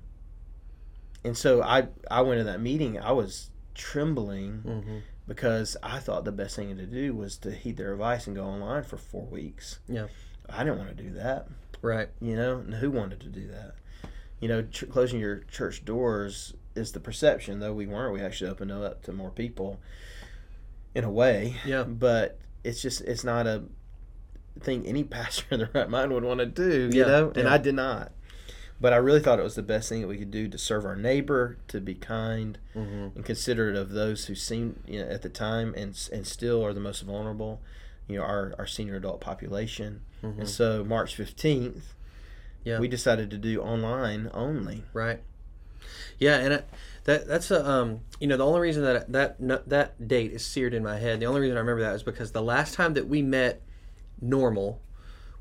and 1.24 1.36
so 1.36 1.62
I 1.62 1.88
I 2.10 2.22
went 2.22 2.40
to 2.40 2.44
that 2.44 2.60
meeting. 2.60 2.98
I 2.98 3.12
was 3.12 3.50
trembling 3.74 4.58
hmm 4.60 4.98
because 5.28 5.76
I 5.80 6.00
thought 6.00 6.24
the 6.24 6.32
best 6.32 6.56
thing 6.56 6.76
to 6.76 6.86
do 6.86 7.14
was 7.14 7.36
to 7.38 7.52
heed 7.52 7.76
their 7.76 7.92
advice 7.92 8.26
and 8.26 8.34
go 8.34 8.42
online 8.46 8.82
for 8.82 8.96
four 8.96 9.26
weeks. 9.26 9.78
Yeah. 9.88 10.08
I 10.48 10.64
didn't 10.64 10.78
want 10.78 10.96
to 10.96 11.00
do 11.04 11.10
that. 11.10 11.46
Right. 11.82 12.08
You 12.20 12.34
know, 12.34 12.58
and 12.58 12.74
who 12.74 12.90
wanted 12.90 13.20
to 13.20 13.28
do 13.28 13.46
that? 13.46 13.74
You 14.40 14.48
know, 14.48 14.62
ch- 14.62 14.88
closing 14.90 15.20
your 15.20 15.44
church 15.44 15.84
doors 15.84 16.54
is 16.74 16.90
the 16.90 16.98
perception, 16.98 17.60
though 17.60 17.72
we 17.72 17.86
weren't. 17.86 18.12
We 18.12 18.20
actually 18.22 18.50
opened 18.50 18.72
it 18.72 18.82
up 18.82 19.04
to 19.04 19.12
more 19.12 19.30
people 19.30 19.78
in 20.96 21.04
a 21.04 21.10
way. 21.12 21.54
Yeah. 21.64 21.84
But 21.84 22.40
it's 22.64 22.82
just, 22.82 23.00
it's 23.02 23.22
not 23.22 23.46
a 23.46 23.62
thing 24.58 24.84
any 24.84 25.04
pastor 25.16 25.44
in 25.52 25.60
their 25.60 25.70
right 25.72 25.88
mind 25.88 26.12
would 26.12 26.24
want 26.24 26.40
to 26.40 26.46
do, 26.46 26.90
you 26.92 27.02
Yeah, 27.02 27.06
know? 27.06 27.28
And 27.36 27.44
yeah. 27.44 27.54
I 27.54 27.58
did 27.58 27.76
not. 27.76 28.10
But 28.80 28.92
I 28.94 28.96
really 28.96 29.20
thought 29.20 29.38
it 29.38 29.42
was 29.42 29.56
the 29.56 29.62
best 29.62 29.88
thing 29.88 30.00
that 30.00 30.08
we 30.08 30.16
could 30.16 30.30
do 30.30 30.48
to 30.48 30.56
serve 30.56 30.84
our 30.86 30.96
neighbor, 30.96 31.58
to 31.68 31.80
be 31.80 31.94
kind 31.94 32.58
hmm 32.72 33.08
and 33.14 33.24
considerate 33.24 33.76
of 33.76 33.90
those 33.90 34.26
who 34.26 34.34
seemed, 34.34 34.82
you 34.86 35.00
know, 35.00 35.06
at 35.08 35.22
the 35.22 35.28
time 35.28 35.74
and, 35.76 36.08
and 36.12 36.26
still 36.26 36.64
are 36.64 36.72
the 36.72 36.80
most 36.80 37.02
vulnerable, 37.02 37.60
you 38.08 38.16
know, 38.16 38.22
our, 38.24 38.54
our 38.58 38.66
senior 38.66 38.96
adult 38.96 39.20
population. 39.20 40.00
hmm 40.22 40.40
And 40.40 40.48
so 40.48 40.82
March 40.84 41.16
15th, 41.16 41.82
Yeah. 42.64 42.78
we 42.78 42.88
decided 42.88 43.30
to 43.30 43.38
do 43.38 43.60
online 43.60 44.30
only. 44.32 44.84
Right. 44.92 45.20
Yeah, 46.18 46.36
and 46.38 46.52
it, 46.54 46.68
that 47.04 47.26
that's 47.26 47.50
a 47.50 47.66
um 47.68 48.00
you 48.20 48.26
know 48.26 48.36
the 48.36 48.44
only 48.44 48.60
reason 48.60 48.82
that 48.84 49.10
that 49.12 49.36
that 49.68 50.06
date 50.08 50.32
is 50.32 50.44
seared 50.44 50.74
in 50.74 50.82
my 50.84 50.98
head. 50.98 51.18
The 51.20 51.26
only 51.26 51.40
reason 51.40 51.56
I 51.56 51.60
remember 51.60 51.82
that 51.82 51.94
is 51.94 52.02
because 52.02 52.32
the 52.32 52.42
last 52.42 52.74
time 52.74 52.92
that 52.94 53.08
we 53.08 53.22
met 53.22 53.62
normal 54.20 54.80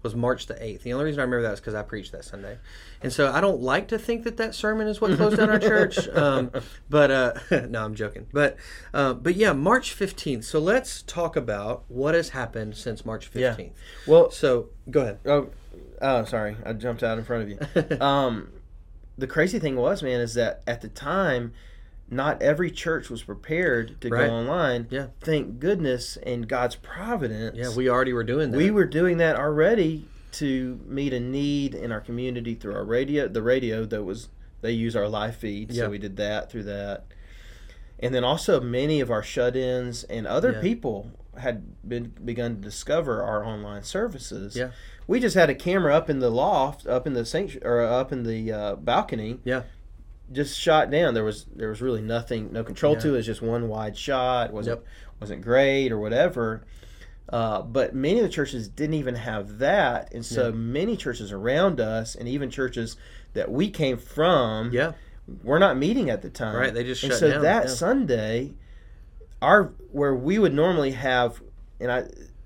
was 0.02 0.16
March 0.16 0.48
the 0.48 0.62
eighth. 0.64 0.84
The 0.84 0.94
only 0.94 1.06
reason 1.06 1.20
I 1.20 1.24
remember 1.24 1.44
that 1.44 1.54
is 1.54 1.60
because 1.60 1.76
I 1.76 1.82
preached 1.84 2.12
that 2.14 2.24
Sunday, 2.26 2.58
and 3.02 3.12
so 3.12 3.32
I 3.32 3.42
don't 3.42 3.62
like 3.62 3.88
to 3.90 4.00
think 4.00 4.24
that 4.24 4.38
that 4.38 4.56
sermon 4.56 4.88
is 4.88 5.02
what 5.02 5.16
closed 5.18 5.38
down 5.38 5.50
our 5.50 5.60
church. 5.60 5.98
Um, 6.20 6.52
but 6.90 7.12
uh, 7.12 7.34
no, 7.70 7.84
I'm 7.84 7.96
joking. 7.96 8.28
But 8.34 8.58
uh, 8.94 9.14
but 9.14 9.36
yeah, 9.36 9.54
March 9.54 9.94
fifteenth. 9.94 10.44
So 10.46 10.60
let's 10.60 11.02
talk 11.02 11.36
about 11.36 11.84
what 11.88 12.14
has 12.16 12.30
happened 12.30 12.76
since 12.76 13.06
March 13.06 13.32
15th. 13.32 13.60
Yeah. 13.60 13.66
Well, 14.08 14.32
So 14.32 14.70
go 14.90 15.02
ahead. 15.02 15.20
oh, 15.26 15.50
oh, 16.02 16.24
sorry, 16.26 16.58
I 16.66 16.74
jumped 16.74 17.04
out 17.04 17.18
in 17.18 17.24
front 17.24 17.44
of 17.44 17.50
you. 17.50 17.98
um, 18.06 18.50
the 19.18 19.28
crazy 19.28 19.60
thing 19.60 19.76
was, 19.76 20.02
man, 20.02 20.20
is 20.22 20.34
that 20.36 20.62
at 20.66 20.82
the 20.82 20.88
time, 20.90 21.54
not 22.12 22.42
every 22.42 22.72
church 22.72 23.10
was 23.10 23.24
prepared 23.24 24.00
to 24.02 24.10
Right. 24.10 24.28
go 24.28 24.34
online. 24.34 24.88
Yeah. 24.90 25.08
Thank 25.22 25.60
goodness, 25.60 26.18
and 26.24 26.48
God's 26.48 26.76
providence, 26.76 27.58
Yeah, 27.58 27.76
we 27.76 27.90
already 27.90 28.14
were 28.14 28.24
doing 28.24 28.52
that. 28.52 28.58
we 28.58 28.72
were 28.72 28.86
doing 28.86 29.18
that 29.18 29.36
already 29.36 30.08
to 30.34 30.80
meet 30.86 31.14
a 31.14 31.20
need 31.20 31.74
in 31.76 31.92
our 31.92 32.02
community 32.02 32.56
through 32.56 32.74
our 32.76 32.84
radio. 32.86 33.28
The 33.28 33.42
radio 33.42 33.86
that 33.86 34.04
was 34.04 34.30
they 34.62 34.72
use 34.74 34.96
our 34.96 35.08
live 35.08 35.36
feed, 35.38 35.72
Yeah. 35.72 35.84
so 35.86 35.90
we 35.90 35.98
did 35.98 36.18
that 36.18 36.52
through 36.52 36.64
that. 36.64 37.06
And 38.00 38.14
then 38.14 38.24
also 38.24 38.60
many 38.60 39.00
of 39.02 39.10
our 39.12 39.24
shut-ins 39.24 40.04
and 40.06 40.26
other 40.28 40.52
Yeah. 40.54 40.62
people 40.62 41.12
had 41.38 41.64
been 41.88 42.12
begun 42.26 42.56
to 42.56 42.62
discover 42.62 43.22
our 43.24 43.46
online 43.46 43.84
services. 43.84 44.56
Yeah. 44.58 44.72
We 45.08 45.20
just 45.20 45.36
had 45.36 45.50
a 45.50 45.56
camera 45.56 45.96
up 45.96 46.10
in 46.10 46.20
the 46.20 46.30
loft, 46.30 46.86
up 46.88 47.08
in 47.08 47.14
the 47.14 47.26
sanctuary, 47.26 47.66
or 47.66 47.82
up 47.82 48.12
in 48.12 48.24
the 48.24 48.52
uh, 48.52 48.76
balcony. 48.76 49.40
Yeah. 49.46 49.64
Just 50.32 50.60
shot 50.60 50.92
down. 50.92 51.14
There 51.14 51.24
was 51.24 51.46
there 51.56 51.70
was 51.70 51.82
really 51.82 52.02
nothing, 52.02 52.52
no 52.52 52.64
control 52.64 52.94
Yeah. 52.94 53.00
to 53.00 53.08
it. 53.10 53.12
It 53.12 53.18
was 53.18 53.26
just 53.26 53.42
one 53.42 53.68
wide 53.68 53.98
shot. 53.98 54.54
wasn't 54.54 54.80
Yep. 54.80 54.88
wasn't 55.20 55.42
great 55.42 55.92
or 55.92 55.98
whatever. 56.00 56.62
Uh, 57.28 57.62
but 57.62 57.94
many 57.94 58.20
of 58.20 58.24
the 58.24 58.30
churches 58.30 58.68
didn't 58.68 58.96
even 58.96 59.16
have 59.16 59.60
that, 59.60 60.12
and 60.14 60.26
so 60.26 60.46
Yeah. 60.48 60.56
many 60.56 60.98
churches 60.98 61.32
around 61.32 61.80
us, 61.80 62.16
and 62.16 62.28
even 62.28 62.50
churches 62.50 62.98
that 63.34 63.52
we 63.52 63.70
came 63.70 63.98
from, 63.98 64.72
Yeah. 64.74 64.94
were 65.44 65.60
not 65.60 65.78
meeting 65.78 66.10
at 66.10 66.24
the 66.24 66.30
time. 66.30 66.56
Right, 66.56 66.74
they 66.74 66.84
just 66.84 67.04
and 67.04 67.14
so 67.14 67.30
down, 67.30 67.42
that 67.44 67.64
yeah. 67.66 67.70
Sunday, 67.70 68.54
our 69.42 69.74
where 69.92 70.14
we 70.16 70.40
would 70.40 70.54
normally 70.54 70.92
have, 70.92 71.42
and 71.80 71.92
I 71.92 72.06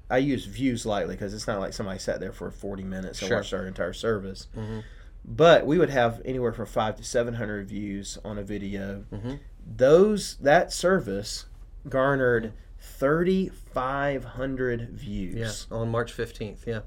I 0.09 0.17
use 0.17 0.45
views 0.45 0.85
lightly 0.85 1.15
because 1.15 1.33
it's 1.33 1.47
not 1.47 1.59
like 1.59 1.73
somebody 1.73 1.97
sat 1.97 2.19
there 2.19 2.33
for 2.33 2.51
forty 2.51 2.83
minutes 2.83 3.19
and 3.21 3.29
Sure. 3.29 3.37
watched 3.37 3.53
our 3.53 3.65
entire 3.65 3.93
service. 3.93 4.47
Mhm. 4.55 4.83
But 5.25 5.65
we 5.65 5.77
would 5.77 5.89
have 5.89 6.21
anywhere 6.25 6.51
from 6.53 6.65
five 6.65 6.95
to 6.97 7.03
seven 7.03 7.35
hundred 7.35 7.67
views 7.67 8.17
on 8.25 8.37
a 8.37 8.43
video. 8.43 9.05
Mhm. 9.11 9.39
Those 9.65 10.35
that 10.37 10.73
service 10.73 11.45
garnered 11.87 12.53
thirty 12.79 13.47
five 13.49 14.23
hundred 14.25 14.89
views. 14.89 15.67
Yeah. 15.71 15.77
On 15.77 15.89
March 15.89 16.11
fifteenth. 16.11 16.65
Yeah. 16.67 16.81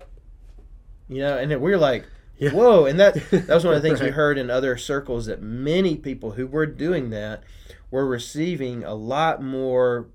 You 1.09 1.21
know, 1.21 1.39
and 1.39 1.51
we 1.51 1.71
were 1.71 1.79
like, 1.79 2.05
Yeah. 2.39 2.51
whoa! 2.51 2.85
And 2.85 3.01
that 3.01 3.15
that 3.31 3.49
was 3.49 3.65
one 3.65 3.75
of 3.75 3.83
the 3.83 3.89
things 3.89 4.03
we 4.03 4.11
heard 4.11 4.37
in 4.37 4.51
other 4.51 4.77
circles 4.77 5.27
that 5.27 5.41
many 5.41 5.97
people 5.97 6.33
who 6.33 6.47
were 6.47 6.67
doing 6.67 7.09
that 7.11 7.43
were 7.91 8.05
receiving 8.07 8.85
a 8.85 8.95
lot 8.95 9.43
more 9.43 10.09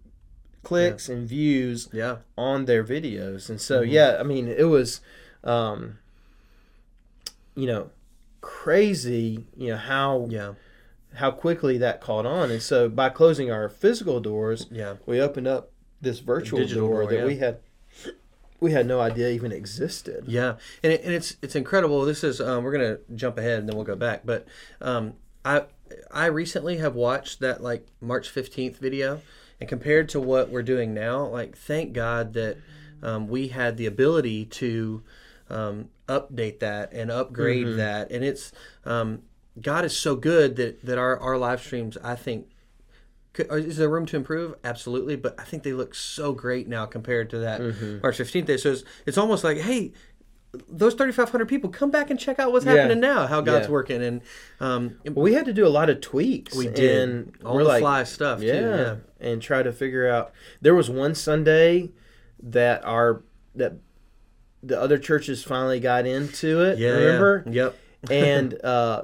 clicks 0.61 1.09
and 1.09 1.27
views 1.27 1.89
Yeah. 1.91 2.17
on 2.37 2.65
their 2.65 2.83
videos. 2.83 3.49
And 3.49 3.59
so, 3.59 3.81
Mhm. 3.81 3.91
yeah, 3.91 4.17
I 4.19 4.23
mean, 4.23 4.47
it 4.47 4.65
was, 4.65 5.01
um, 5.43 5.97
you 7.55 7.65
know, 7.65 7.89
crazy. 8.41 9.45
You 9.55 9.69
know 9.69 9.77
how 9.77 10.27
Yeah. 10.29 10.53
how 11.15 11.31
quickly 11.31 11.77
that 11.77 12.01
caught 12.01 12.25
on. 12.25 12.51
And 12.51 12.61
so, 12.61 12.89
by 12.89 13.09
closing 13.09 13.51
our 13.51 13.69
physical 13.69 14.19
doors, 14.19 14.67
Yeah. 14.71 14.95
we 15.05 15.19
opened 15.21 15.47
up 15.47 15.71
this 16.01 16.19
virtual 16.19 16.65
door, 16.67 17.03
door, 17.03 17.05
that 17.07 17.19
yeah. 17.19 17.25
we 17.25 17.37
had 17.37 17.59
we 18.59 18.71
had 18.71 18.85
no 18.85 18.99
idea 18.99 19.29
even 19.29 19.51
existed. 19.51 20.23
Yeah, 20.27 20.55
and, 20.83 20.93
it, 20.93 21.01
and 21.03 21.13
it's 21.13 21.35
it's 21.41 21.55
incredible. 21.55 22.05
This 22.05 22.23
is 22.23 22.39
um, 22.39 22.63
we're 22.63 22.71
gonna 22.71 22.99
jump 23.15 23.37
ahead 23.37 23.59
and 23.59 23.67
then 23.67 23.75
we'll 23.75 23.85
go 23.85 23.95
back. 23.95 24.21
But 24.23 24.47
um, 24.79 25.13
I 25.43 25.63
I 26.11 26.27
recently 26.27 26.77
have 26.77 26.95
watched 26.95 27.39
that 27.39 27.61
like 27.61 27.87
March 27.99 28.29
fifteenth 28.29 28.77
video, 28.77 29.21
and 29.59 29.67
compared 29.67 30.09
to 30.09 30.19
what 30.19 30.49
we're 30.49 30.63
doing 30.63 30.93
now, 30.93 31.25
like 31.25 31.57
thank 31.57 31.93
God 31.93 32.33
that 32.33 32.57
um, 33.01 33.27
we 33.27 33.47
had 33.47 33.77
the 33.77 33.87
ability 33.87 34.45
to 34.45 35.01
um, 35.49 35.89
update 36.19 36.59
that 36.59 36.91
and 36.93 37.09
upgrade 37.11 37.65
Mm-hmm. 37.67 37.77
that, 37.77 38.11
and 38.11 38.23
it's 38.23 38.51
um, 38.85 39.21
God 39.61 39.85
is 39.85 39.97
so 39.97 40.15
good 40.15 40.55
that 40.57 40.85
that 40.85 40.97
our 40.97 41.19
our 41.19 41.37
live 41.37 41.61
streams 41.61 41.97
I 42.03 42.15
think 42.15 42.47
could, 43.33 43.47
is 43.51 43.77
there 43.77 43.89
room 43.89 44.05
to 44.07 44.17
improve? 44.17 44.55
Absolutely, 44.63 45.15
but 45.15 45.39
I 45.39 45.43
think 45.43 45.63
they 45.63 45.73
look 45.73 45.95
so 45.95 46.33
great 46.33 46.67
now 46.67 46.85
compared 46.85 47.29
to 47.31 47.39
that 47.39 47.61
Mm-hmm. 47.61 47.99
March 48.01 48.17
fifteenth 48.17 48.47
day. 48.47 48.57
So 48.57 48.71
it's, 48.73 48.83
it's 49.05 49.17
almost 49.17 49.43
like, 49.43 49.57
hey, 49.57 49.93
those 50.67 50.95
thirty 50.95 51.13
five 51.13 51.29
hundred 51.29 51.47
people, 51.47 51.69
come 51.69 51.91
back 51.91 52.09
and 52.09 52.19
check 52.19 52.39
out 52.39 52.51
what's 52.51 52.65
Yeah. 52.65 52.73
happening 52.75 52.99
now, 52.99 53.25
how 53.27 53.39
God's 53.39 53.67
Yeah. 53.67 53.71
working, 53.71 54.03
and 54.03 54.21
um, 54.59 54.97
Well, 55.05 55.23
we 55.23 55.33
had 55.33 55.45
to 55.45 55.53
do 55.53 55.65
a 55.65 55.69
lot 55.79 55.89
of 55.89 56.01
tweaks. 56.01 56.53
we 56.57 56.67
did 56.67 57.09
and 57.09 57.33
all 57.45 57.57
the 57.57 57.63
like, 57.63 57.79
fly 57.81 58.03
stuff. 58.03 58.41
yeah, 58.41 58.53
too. 58.59 58.59
yeah, 58.67 58.95
and 59.21 59.41
try 59.41 59.63
to 59.63 59.71
figure 59.71 60.09
out. 60.09 60.33
There 60.59 60.75
was 60.75 60.89
one 60.89 61.15
Sunday 61.15 61.91
that 62.43 62.83
our 62.83 63.23
that 63.55 63.73
the 64.63 64.79
other 64.79 64.97
churches 64.97 65.43
finally 65.43 65.79
got 65.79 66.05
into 66.05 66.61
it. 66.63 66.77
yeah. 66.79 66.89
remember? 66.89 67.43
Yeah. 67.47 67.63
Yep. 67.63 67.77
and 68.11 68.61
uh, 68.63 69.03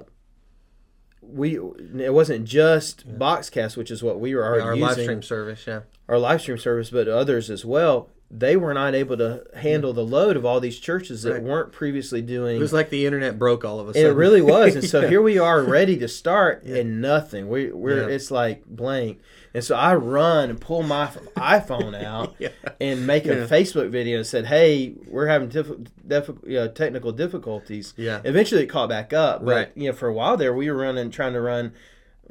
we 1.21 1.55
it 1.57 2.13
wasn't 2.13 2.45
just 2.45 3.07
Boxcast, 3.19 3.75
which 3.77 3.91
is 3.91 4.01
what 4.01 4.19
we 4.19 4.33
were 4.35 4.45
already 4.45 4.63
Our 4.63 4.75
using, 4.75 4.87
live 4.87 5.01
stream 5.01 5.21
service. 5.23 5.65
Yeah. 5.67 5.81
our 6.07 6.17
live 6.19 6.41
stream 6.41 6.57
service, 6.57 6.89
but 6.89 7.07
others 7.07 7.49
as 7.49 7.65
well. 7.65 8.09
They 8.29 8.57
were 8.57 8.73
not 8.73 8.93
able 8.93 9.15
to 9.17 9.43
handle 9.55 9.93
the 9.93 10.03
load 10.03 10.35
of 10.35 10.45
all 10.45 10.59
these 10.59 10.77
churches 10.79 11.23
that 11.23 11.33
Right. 11.33 11.43
weren't 11.43 11.71
previously 11.71 12.21
doing 12.21 12.57
It 12.57 12.59
was 12.59 12.73
like 12.73 12.89
the 12.89 13.05
internet 13.05 13.39
broke 13.39 13.63
all 13.63 13.79
of 13.79 13.87
a 13.87 13.93
sudden. 13.93 14.09
it 14.11 14.13
really 14.15 14.41
was, 14.55 14.75
and 14.75 14.83
so 14.83 14.99
Yeah. 15.01 15.07
here 15.07 15.21
we 15.21 15.37
are, 15.39 15.63
ready 15.63 15.95
to 15.97 16.09
start, 16.09 16.63
Yeah. 16.65 16.77
and 16.77 17.01
nothing. 17.01 17.47
We 17.47 17.71
we're 17.71 18.01
Yeah. 18.09 18.15
it's 18.15 18.29
like 18.29 18.65
blank, 18.65 19.19
and 19.53 19.63
so 19.63 19.75
I 19.77 19.95
run 19.95 20.49
and 20.49 20.59
pull 20.59 20.83
my 20.83 21.07
iPhone 21.37 21.95
out 22.03 22.35
and 22.81 23.07
make 23.07 23.25
a 23.25 23.47
Facebook 23.47 23.89
video 23.91 24.17
and 24.17 24.27
said, 24.27 24.47
"Hey, 24.47 24.95
we're 25.07 25.27
having 25.27 25.47
diff- 25.47 25.71
diff- 26.05 26.29
you 26.45 26.55
know, 26.57 26.67
technical 26.67 27.13
difficulties." 27.13 27.93
Yeah. 27.95 28.19
Eventually, 28.25 28.63
it 28.63 28.67
caught 28.67 28.89
back 28.89 29.13
up, 29.13 29.45
but 29.45 29.55
Right. 29.55 29.71
you 29.73 29.87
know, 29.87 29.93
for 29.95 30.09
a 30.09 30.13
while 30.13 30.35
there, 30.35 30.53
we 30.53 30.69
were 30.69 30.77
running, 30.77 31.11
trying 31.11 31.31
to 31.33 31.39
run 31.41 31.71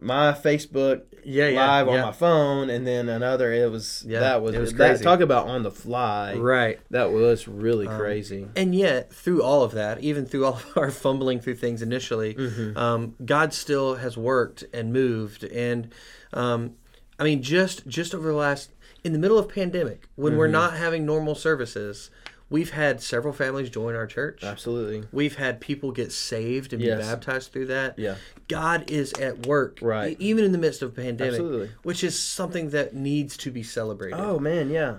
my 0.00 0.32
Facebook 0.32 1.02
Yeah, 1.24 1.48
yeah, 1.48 1.66
live 1.66 1.88
on 1.88 1.94
yeah. 1.94 2.02
my 2.06 2.12
phone, 2.12 2.70
and 2.70 2.86
then 2.86 3.08
another. 3.08 3.52
It 3.52 3.70
was 3.70 4.04
Yeah, 4.06 4.20
that 4.20 4.42
was, 4.42 4.54
it 4.54 4.60
was 4.60 4.72
that, 4.74 4.88
crazy. 4.90 5.04
talk 5.04 5.20
about 5.20 5.46
on 5.48 5.62
the 5.62 5.70
fly. 5.70 6.34
Right. 6.34 6.78
That 6.90 7.12
was 7.12 7.48
really 7.48 7.86
Um, 7.88 7.98
crazy. 7.98 8.46
And 8.56 8.74
yet, 8.74 9.12
through 9.12 9.42
all 9.42 9.62
of 9.62 9.72
that, 9.72 10.00
even 10.00 10.26
through 10.26 10.44
all 10.44 10.54
of 10.54 10.66
our 10.76 10.90
fumbling 10.90 11.40
through 11.40 11.56
things 11.56 11.82
initially, 11.82 12.34
Mm-hmm. 12.34 12.76
um, 12.78 13.14
God 13.24 13.52
still 13.52 13.96
has 13.96 14.16
worked 14.16 14.64
and 14.72 14.92
moved. 14.92 15.44
And 15.44 15.92
um, 16.32 16.74
I 17.18 17.24
mean, 17.24 17.42
just 17.42 17.86
just 17.86 18.14
over 18.14 18.28
the 18.28 18.34
last, 18.34 18.70
in 19.02 19.12
the 19.12 19.18
middle 19.18 19.38
of 19.38 19.48
pandemic, 19.48 20.08
when 20.16 20.32
Mm-hmm. 20.32 20.38
we're 20.38 20.46
not 20.48 20.74
having 20.74 21.06
normal 21.06 21.34
services, 21.34 22.10
we've 22.48 22.70
had 22.70 23.02
several 23.02 23.32
families 23.32 23.68
join 23.70 23.94
our 23.94 24.06
church. 24.06 24.44
Absolutely. 24.44 25.04
We've 25.12 25.36
had 25.36 25.60
people 25.60 25.90
get 25.92 26.12
saved 26.12 26.72
and 26.72 26.80
Yes. 26.82 26.98
be 26.98 27.02
baptized 27.04 27.52
through 27.52 27.66
that. 27.66 27.98
Yeah. 27.98 28.16
God 28.48 28.90
is 28.90 29.12
at 29.14 29.46
work, 29.46 29.78
Right. 29.82 30.16
even 30.20 30.44
in 30.44 30.52
the 30.52 30.58
midst 30.58 30.80
of 30.82 30.90
a 30.90 30.92
pandemic, 30.92 31.34
Absolutely. 31.34 31.70
which 31.82 32.04
is 32.04 32.18
something 32.18 32.70
that 32.70 32.94
needs 32.94 33.36
to 33.38 33.50
be 33.50 33.62
celebrated. 33.62 34.16
Oh 34.18 34.38
man, 34.38 34.70
yeah. 34.70 34.98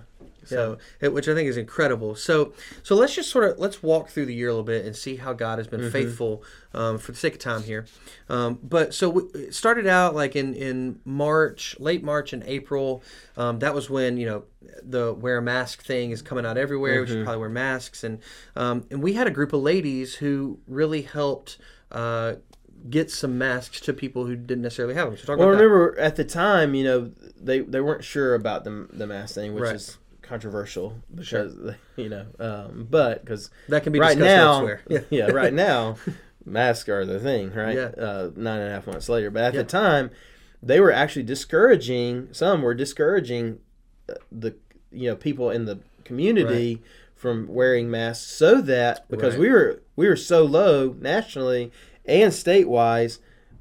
So, 0.50 0.77
it- 1.01 1.13
which 1.13 1.27
I 1.27 1.34
think 1.34 1.48
is 1.50 1.58
incredible. 1.58 2.16
So, 2.16 2.54
so 2.84 2.96
let's 2.96 3.13
just 3.16 3.30
sort 3.30 3.46
of 3.46 3.60
let's 3.60 3.82
walk 3.84 4.10
through 4.10 4.25
the 4.27 4.34
year 4.34 4.48
a 4.50 4.51
little 4.51 4.63
bit 4.63 4.86
and 4.86 4.96
see 4.96 5.18
how 5.18 5.34
God 5.34 5.58
has 5.60 5.68
been 5.68 5.82
Mm-hmm. 5.82 5.89
faithful 5.92 6.44
um, 6.74 6.98
for 6.98 7.12
the 7.12 7.18
sake 7.18 7.34
of 7.34 7.39
time 7.39 7.63
here. 7.63 7.86
Um, 8.30 8.60
but 8.63 8.94
so 8.94 9.10
we, 9.10 9.24
it 9.36 9.54
started 9.56 9.88
out 9.88 10.16
like 10.16 10.36
in 10.36 10.54
in 10.54 11.00
March, 11.06 11.75
late 11.80 12.04
March 12.04 12.34
and 12.34 12.44
April. 12.46 13.04
Um, 13.36 13.60
that 13.60 13.74
was 13.74 13.89
when 13.89 14.18
you 14.18 14.25
know 14.25 14.44
the 14.84 15.13
wear 15.13 15.38
a 15.38 15.42
mask 15.42 15.84
thing 15.84 16.12
is 16.12 16.22
coming 16.22 16.46
out 16.46 16.58
everywhere. 16.58 17.01
We 17.01 17.06
Mm-hmm. 17.08 17.13
should 17.16 17.24
probably 17.24 17.39
wear 17.42 17.50
masks, 17.50 18.04
and 18.04 18.20
um, 18.56 18.86
and 18.92 19.01
we 19.04 19.13
had 19.13 19.27
a 19.27 19.32
group 19.32 19.54
of 19.54 19.62
ladies 19.62 20.16
who 20.16 20.60
really 20.68 21.04
helped. 21.04 21.58
Uh, 21.92 22.36
Get 22.92 23.10
some 23.10 23.39
masks 23.39 23.82
to 23.82 23.92
people 23.92 24.27
who 24.27 24.36
didn't 24.36 24.62
necessarily 24.62 24.94
have 24.94 25.10
them. 25.10 25.18
So 25.18 25.25
talk 25.25 25.39
Well, 25.39 25.50
about 25.50 25.58
that. 25.58 25.63
remember 25.63 26.00
at 26.00 26.16
the 26.16 26.24
time, 26.24 26.75
you 26.75 26.84
know, 26.84 27.12
they 27.36 27.60
they 27.62 27.82
weren't 27.82 28.04
sure 28.04 28.36
about 28.36 28.63
the 28.66 28.88
the 28.94 29.08
mask 29.08 29.34
thing, 29.34 29.56
which 29.56 29.63
Right. 29.63 29.75
is 29.75 29.98
controversial 30.27 30.96
because 31.13 31.55
you 31.96 32.10
know, 32.10 32.25
um, 32.39 32.88
but 32.89 33.24
because 33.24 33.50
That 33.69 33.84
can 33.84 33.93
be 33.93 34.00
right 34.00 34.17
now, 34.17 34.53
elsewhere. 34.53 34.81
yeah, 34.89 35.00
yeah, 35.10 35.25
right 35.31 35.53
now, 35.53 35.96
masks 36.46 36.89
are 36.89 37.05
the 37.05 37.19
thing, 37.19 37.53
right? 37.53 37.75
Yeah. 37.75 37.91
Uh, 37.98 38.31
nine 38.36 38.60
and 38.60 38.69
a 38.69 38.74
half 38.74 38.88
months 38.88 39.10
later, 39.10 39.29
but 39.31 39.43
at 39.43 39.53
Yeah. 39.53 39.62
the 39.62 39.67
time, 39.67 40.12
they 40.62 40.79
were 40.79 40.91
actually 40.91 41.24
discouraging. 41.24 42.29
Some 42.31 42.62
were 42.62 42.74
discouraging 42.74 43.60
uh, 44.10 44.15
the 44.31 44.55
you 44.91 45.10
know 45.10 45.15
people 45.15 45.50
in 45.51 45.65
the 45.65 45.79
community 46.03 46.81
from 47.15 47.48
wearing 47.48 47.89
masks, 47.89 48.27
so 48.27 48.62
that 48.62 49.07
because 49.10 49.34
Right. 49.34 49.41
we 49.41 49.50
were 49.50 49.81
we 49.96 50.07
were 50.07 50.15
so 50.15 50.43
low 50.43 50.96
nationally 51.00 51.72
and 52.05 52.34
state 52.34 52.69
wise. 52.69 53.19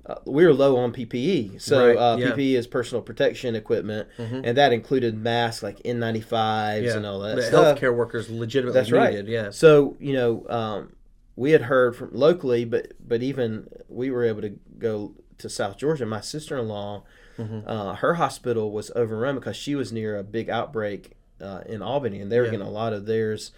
Uh, 0.08 0.14
we 0.25 0.46
were 0.46 0.52
low 0.54 0.76
on 0.76 0.92
PPE, 0.92 1.60
so 1.60 1.88
Right, 1.88 1.96
uh, 1.96 2.16
yeah. 2.16 2.30
PPE 2.30 2.54
is 2.56 2.66
personal 2.68 3.02
protection 3.02 3.56
equipment, 3.56 4.08
Mhm. 4.18 4.42
and 4.44 4.56
that 4.56 4.72
included 4.72 5.16
masks 5.18 5.64
like 5.64 5.80
N95s 5.84 6.84
yeah, 6.84 6.96
and 6.96 7.04
all 7.04 7.18
that 7.20 7.34
the 7.36 7.42
stuff. 7.42 7.78
healthcare 7.80 7.94
workers 7.94 8.30
legitimately 8.30 8.78
That's 8.80 8.92
right. 8.92 9.10
needed. 9.10 9.26
Yeah, 9.26 9.50
So 9.50 9.96
you 9.98 10.12
know, 10.12 10.46
um, 10.48 10.92
we 11.34 11.50
had 11.50 11.62
heard 11.62 11.96
from 11.96 12.10
locally, 12.12 12.64
but 12.64 12.92
but 13.04 13.20
even 13.22 13.68
we 13.88 14.10
were 14.12 14.22
able 14.25 14.42
to 14.42 14.54
go 14.78 15.12
to 15.38 15.48
South 15.48 15.76
Georgia. 15.76 16.06
My 16.06 16.20
sister 16.20 16.56
in 16.56 16.68
law, 16.68 17.02
Mm-hmm. 17.36 17.68
uh, 17.68 17.94
her 17.96 18.14
hospital 18.14 18.70
was 18.70 18.90
overrun 18.96 19.34
because 19.34 19.56
she 19.56 19.75
was 19.75 19.92
near 19.92 20.16
a 20.16 20.22
big 20.25 20.48
outbreak 20.48 21.16
uh, 21.40 21.60
in 21.66 21.82
Albany, 21.82 22.20
and 22.20 22.30
they 22.32 22.38
were 22.38 22.46
Yeah. 22.46 22.52
getting 22.52 22.66
a 22.66 22.70
lot 22.70 22.92
of 22.92 23.06
theirs. 23.06 23.50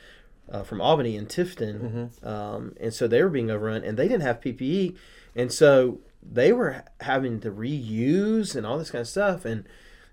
Uh, 0.50 0.62
from 0.62 0.80
Albany 0.80 1.14
and 1.14 1.28
Tifton, 1.28 2.08
um, 2.26 2.72
and 2.80 2.94
so 2.94 3.06
they 3.06 3.22
were 3.22 3.28
being 3.28 3.50
overrun, 3.50 3.84
and 3.84 3.98
they 3.98 4.08
didn't 4.08 4.22
have 4.22 4.40
PPE, 4.40 4.94
and 5.36 5.52
so 5.52 6.00
they 6.22 6.52
were 6.52 6.84
having 7.00 7.40
to 7.40 7.50
reuse 7.50 8.54
and 8.56 8.66
all 8.66 8.78
this 8.78 8.90
kind 8.90 9.00
of 9.02 9.08
stuff, 9.08 9.44
and 9.44 9.64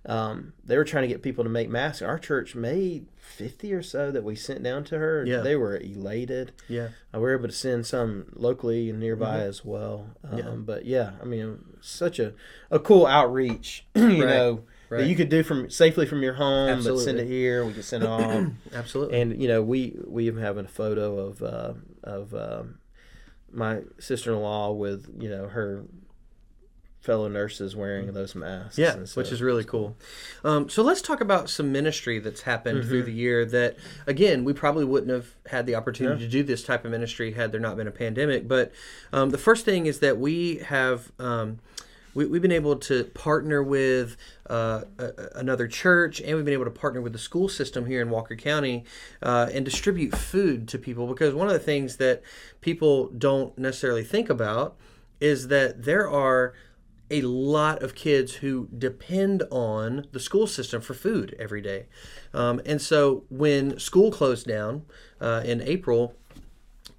um, 0.06 0.54
they 0.64 0.78
were 0.78 0.84
trying 0.86 1.02
to 1.04 1.08
get 1.08 1.24
people 1.24 1.44
to 1.44 1.50
make 1.50 1.68
masks. 1.70 2.02
Our 2.02 2.20
church 2.20 2.54
made 2.56 3.08
fifty 3.18 3.74
or 3.74 3.82
so 3.82 4.12
that 4.12 4.24
we 4.24 4.36
sent 4.36 4.62
down 4.64 4.84
to 4.86 5.00
her. 5.00 5.26
Yeah. 5.26 5.38
They 5.42 5.56
were 5.56 5.78
elated. 5.78 6.52
yeah. 6.70 6.90
Uh, 7.14 7.18
we 7.18 7.22
were 7.22 7.34
able 7.38 7.48
to 7.48 7.54
send 7.56 7.86
some 7.88 8.26
locally 8.34 8.90
and 8.92 9.00
nearby 9.00 9.40
as 9.40 9.66
well. 9.66 10.12
Um, 10.24 10.30
Mm-hmm. 10.38 10.48
Yeah. 10.48 10.56
But 10.58 10.86
yeah, 10.86 11.12
I 11.22 11.26
mean, 11.26 11.60
such 11.82 12.20
a, 12.20 12.34
a 12.70 12.78
cool 12.80 13.06
outreach. 13.08 13.86
you 13.96 14.04
Right. 14.04 14.20
know, 14.20 14.64
Right. 14.88 15.00
that 15.00 15.08
you 15.08 15.16
could 15.16 15.30
do 15.30 15.42
from 15.42 15.72
safely 15.72 16.06
from 16.06 16.22
your 16.22 16.36
home, 16.36 16.84
but 16.84 17.00
send 17.00 17.18
it 17.20 17.26
here. 17.26 17.66
We 17.66 17.74
can 17.74 17.82
send 17.82 18.04
it 18.04 18.08
off. 18.10 18.46
Absolutely. 18.74 19.20
and 19.20 19.42
you 19.42 19.48
know, 19.48 19.64
we 19.64 19.98
we 20.06 20.28
even 20.28 20.44
have 20.44 20.58
a 20.58 20.66
photo 20.68 21.18
of 21.18 21.42
uh, 21.42 21.74
of 22.04 22.36
um, 22.36 22.78
my 23.56 23.82
sister 24.00 24.32
in 24.34 24.40
law 24.42 24.72
with 24.72 25.08
you 25.20 25.30
know 25.30 25.48
her 25.48 25.86
fellow 27.02 27.28
nurses 27.28 27.76
wearing 27.76 28.12
those 28.14 28.34
masks. 28.34 28.80
Yeah, 28.80 29.06
so- 29.06 29.22
which 29.22 29.32
is 29.32 29.40
really 29.42 29.64
cool. 29.64 29.96
Um, 30.44 30.70
so 30.70 30.82
let's 30.82 31.04
talk 31.04 31.22
about 31.22 31.52
some 31.52 31.72
ministry 31.72 32.18
that's 32.18 32.42
happened 32.42 32.80
Mm-hmm. 32.80 32.90
through 32.90 33.04
the 33.04 33.14
year 33.14 33.46
that, 33.46 33.78
again, 34.08 34.44
we 34.44 34.54
probably 34.54 34.86
wouldn't 34.86 35.12
have 35.12 35.28
had 35.46 35.68
the 35.68 35.76
opportunity 35.76 36.24
to 36.26 36.28
do 36.28 36.42
this 36.42 36.64
type 36.64 36.84
of 36.84 36.90
ministry 36.90 37.34
had 37.34 37.52
there 37.52 37.62
not 37.62 37.78
been 37.78 37.88
a 37.88 37.92
pandemic. 37.92 38.48
But 38.48 38.72
um, 39.14 39.30
the 39.30 39.38
first 39.38 39.66
thing 39.66 39.86
is 39.86 40.00
that 40.00 40.18
we 40.18 40.58
have. 40.58 41.12
Um, 41.20 41.60
we, 42.16 42.26
we've 42.26 42.42
been 42.42 42.52
able 42.52 42.78
to 42.78 43.04
partner 43.04 43.62
with 43.62 44.18
uh, 44.50 44.86
a- 44.98 45.12
another 45.36 45.68
church, 45.68 46.20
and 46.20 46.36
we've 46.36 46.46
been 46.46 46.56
able 46.56 46.66
to 46.66 46.72
partner 46.72 47.02
with 47.02 47.14
the 47.14 47.20
school 47.20 47.48
system 47.48 47.86
here 47.86 48.02
in 48.02 48.10
Walker 48.10 48.36
County 48.36 48.86
uh, 49.22 49.50
and 49.54 49.64
distribute 49.64 50.18
food 50.18 50.68
to 50.70 50.80
people. 50.80 51.06
Because 51.06 51.36
one 51.36 51.46
of 51.46 51.54
the 51.54 51.60
things 51.60 51.98
that 51.98 52.24
people 52.62 53.10
don't 53.10 53.56
necessarily 53.58 54.04
think 54.04 54.32
about 54.32 54.76
is 55.20 55.50
that 55.50 55.84
there 55.84 56.10
are 56.10 56.56
a 57.12 57.22
lot 57.22 57.84
of 57.84 57.94
kids 57.94 58.36
who 58.36 58.68
depend 58.76 59.44
on 59.52 60.08
the 60.12 60.20
school 60.20 60.48
system 60.48 60.82
for 60.82 60.96
food 60.96 61.36
every 61.38 61.62
day. 61.62 61.86
Um, 62.34 62.60
and 62.66 62.82
so 62.82 63.26
when 63.30 63.78
school 63.78 64.12
closed 64.12 64.48
down 64.48 64.86
uh, 65.22 65.44
in 65.46 65.62
April, 65.62 66.16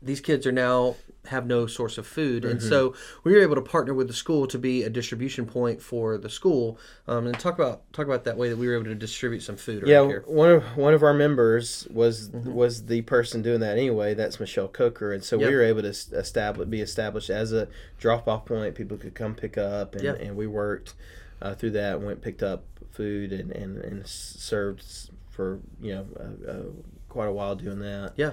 these 0.00 0.20
kids 0.20 0.46
are 0.46 0.52
now 0.52 0.94
have 1.26 1.46
no 1.46 1.66
source 1.66 1.98
of 1.98 2.06
food, 2.06 2.44
and 2.44 2.60
Mm-hmm. 2.60 2.68
so 2.68 2.94
we 3.24 3.32
were 3.32 3.40
able 3.40 3.54
to 3.56 3.62
partner 3.62 3.94
with 3.94 4.06
the 4.08 4.14
school 4.14 4.46
to 4.48 4.58
be 4.58 4.82
a 4.82 4.90
distribution 4.90 5.46
point 5.46 5.82
for 5.82 6.18
the 6.18 6.30
school, 6.30 6.78
um, 7.08 7.26
and 7.26 7.38
talk 7.38 7.54
about 7.54 7.90
talk 7.92 8.06
about 8.06 8.24
that 8.24 8.36
way 8.36 8.48
that 8.48 8.56
we 8.56 8.66
were 8.68 8.74
able 8.74 8.84
to 8.84 8.94
distribute 8.94 9.40
some 9.42 9.56
food. 9.56 9.82
Right 9.82 9.90
Yeah, 9.90 10.06
here. 10.06 10.24
one 10.26 10.50
of 10.50 10.62
one 10.76 10.94
of 10.94 11.02
our 11.02 11.14
members 11.14 11.86
was 11.90 12.28
Mm-hmm. 12.30 12.52
was 12.52 12.86
the 12.86 13.02
person 13.02 13.42
doing 13.42 13.60
that 13.60 13.76
anyway. 13.78 14.14
That's 14.14 14.40
Michelle 14.40 14.68
Coker, 14.68 15.12
and 15.12 15.22
so 15.22 15.38
Yeah. 15.38 15.48
we 15.48 15.54
were 15.54 15.62
able 15.62 15.82
to 15.82 15.88
establish 15.88 16.68
be 16.68 16.80
established 16.80 17.30
as 17.30 17.52
a 17.52 17.68
drop 17.98 18.26
off 18.28 18.44
point. 18.46 18.74
People 18.74 18.96
could 18.96 19.14
come 19.14 19.34
pick 19.34 19.56
up, 19.58 19.94
and, 19.94 20.04
Yeah. 20.04 20.14
and 20.14 20.36
we 20.36 20.46
worked 20.46 20.94
uh, 21.42 21.54
through 21.54 21.70
that. 21.70 22.00
Went 22.00 22.22
picked 22.22 22.42
up 22.42 22.64
food 22.92 23.32
and 23.32 23.50
and, 23.52 23.78
and 23.78 24.06
served 24.06 24.82
for 25.30 25.60
you 25.80 25.94
know 25.94 26.06
uh, 26.18 26.50
uh, 26.50 26.62
quite 27.08 27.26
a 27.26 27.32
while 27.32 27.54
doing 27.54 27.80
that. 27.80 28.12
Yeah. 28.16 28.30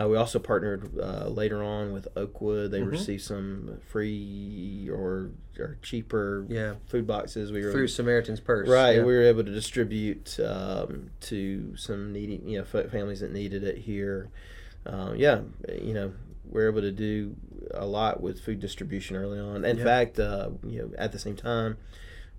Uh, 0.00 0.08
we 0.08 0.16
also 0.16 0.38
partnered 0.38 0.98
uh, 0.98 1.28
later 1.28 1.62
on 1.62 1.92
with 1.92 2.08
Oakwood. 2.16 2.70
They 2.70 2.80
Mm-hmm. 2.80 2.90
received 2.90 3.22
some 3.22 3.78
free 3.88 4.88
or 4.92 5.30
or 5.58 5.76
cheaper 5.82 6.46
Yeah. 6.48 6.74
food 6.86 7.06
boxes. 7.06 7.52
We 7.52 7.62
were 7.64 7.72
through 7.72 7.88
Samaritan's 7.88 8.40
Purse. 8.40 8.68
Right, 8.68 8.96
Yeah. 8.96 9.04
we 9.04 9.12
were 9.14 9.22
able 9.22 9.44
to 9.44 9.50
distribute 9.52 10.38
um, 10.40 11.10
to 11.22 11.76
some 11.76 12.12
needy, 12.12 12.40
you 12.44 12.58
know, 12.58 12.64
families 12.64 13.20
that 13.20 13.32
needed 13.32 13.62
it 13.64 13.78
here. 13.78 14.28
Uh, 14.86 15.12
yeah, 15.16 15.42
you 15.80 15.92
know, 15.92 16.12
we 16.50 16.62
are 16.62 16.68
able 16.68 16.80
to 16.80 16.90
do 16.92 17.36
a 17.74 17.84
lot 17.86 18.20
with 18.22 18.40
food 18.40 18.60
distribution 18.60 19.14
early 19.16 19.38
on. 19.38 19.64
In 19.64 19.76
Yeah. 19.76 19.84
fact, 19.84 20.18
uh, 20.18 20.50
you 20.66 20.78
know, 20.82 20.90
at 20.96 21.12
the 21.12 21.18
same 21.18 21.36
time, 21.36 21.76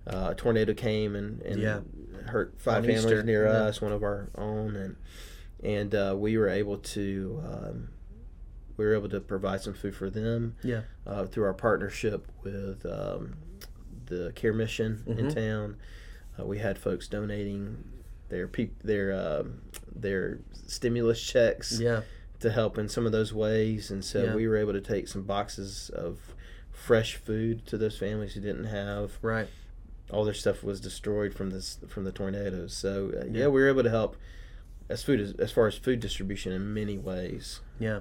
uh, 0.07 0.29
a 0.31 0.35
tornado 0.35 0.73
came 0.73 1.15
and, 1.15 1.41
and 1.43 1.61
hurt 2.27 2.53
five 2.57 2.77
On 2.77 2.83
families 2.83 3.05
Easter, 3.05 3.23
near 3.23 3.45
us, 3.47 3.79
one 3.81 3.91
of 3.91 4.01
our 4.03 4.27
own, 4.35 4.75
and 4.75 4.95
and 5.63 5.95
uh, 5.95 6.13
we 6.17 6.37
were 6.37 6.49
able 6.49 6.77
to 6.77 7.41
um, 7.45 7.87
we 8.77 8.85
were 8.85 8.95
able 8.95 9.09
to 9.09 9.19
provide 9.19 9.61
some 9.61 9.73
food 9.73 9.95
for 9.95 10.09
them 10.09 10.55
Yeah. 10.63 10.81
uh, 11.05 11.25
through 11.25 11.45
our 11.45 11.53
partnership 11.53 12.27
with 12.43 12.85
um, 12.85 13.35
the 14.07 14.31
Care 14.35 14.53
Mission 14.53 15.03
in 15.07 15.17
Mhm. 15.27 15.33
town. 15.35 15.75
Uh, 16.39 16.45
we 16.45 16.57
had 16.57 16.77
folks 16.77 17.07
donating 17.07 17.83
their 18.29 18.47
peop 18.47 18.81
their 18.83 19.13
um 19.13 19.61
their 19.95 20.39
stimulus 20.65 21.21
checks 21.21 21.79
Yeah. 21.79 22.01
to 22.39 22.51
help 22.51 22.77
in 22.77 22.89
some 22.89 23.05
of 23.05 23.11
those 23.11 23.31
ways, 23.33 23.91
and 23.91 24.03
so 24.03 24.23
Yeah. 24.23 24.35
we 24.35 24.47
were 24.47 24.57
able 24.57 24.73
to 24.73 24.81
take 24.81 25.07
some 25.07 25.21
boxes 25.23 25.89
of 25.91 26.35
fresh 26.71 27.15
food 27.15 27.65
to 27.67 27.77
those 27.77 27.97
families 27.97 28.33
who 28.33 28.41
didn't 28.41 28.65
have 28.65 29.19
Right. 29.21 29.47
all 30.09 30.25
their 30.25 30.33
stuff 30.33 30.63
was 30.63 30.81
destroyed 30.81 31.33
from 31.35 31.51
this 31.51 31.77
from 31.87 32.03
the 32.05 32.11
tornadoes. 32.11 32.73
So 32.73 33.11
uh, 33.15 33.25
yeah. 33.25 33.41
Yeah. 33.41 33.47
we 33.47 33.61
were 33.61 33.69
able 33.69 33.83
to 33.83 33.89
help 33.91 34.17
as 34.89 35.03
food 35.03 35.19
as, 35.19 35.33
as 35.33 35.51
far 35.51 35.67
as 35.67 35.75
food 35.77 35.99
distribution 35.99 36.51
in 36.51 36.73
many 36.73 36.97
ways. 36.97 37.61
Yeah. 37.79 37.99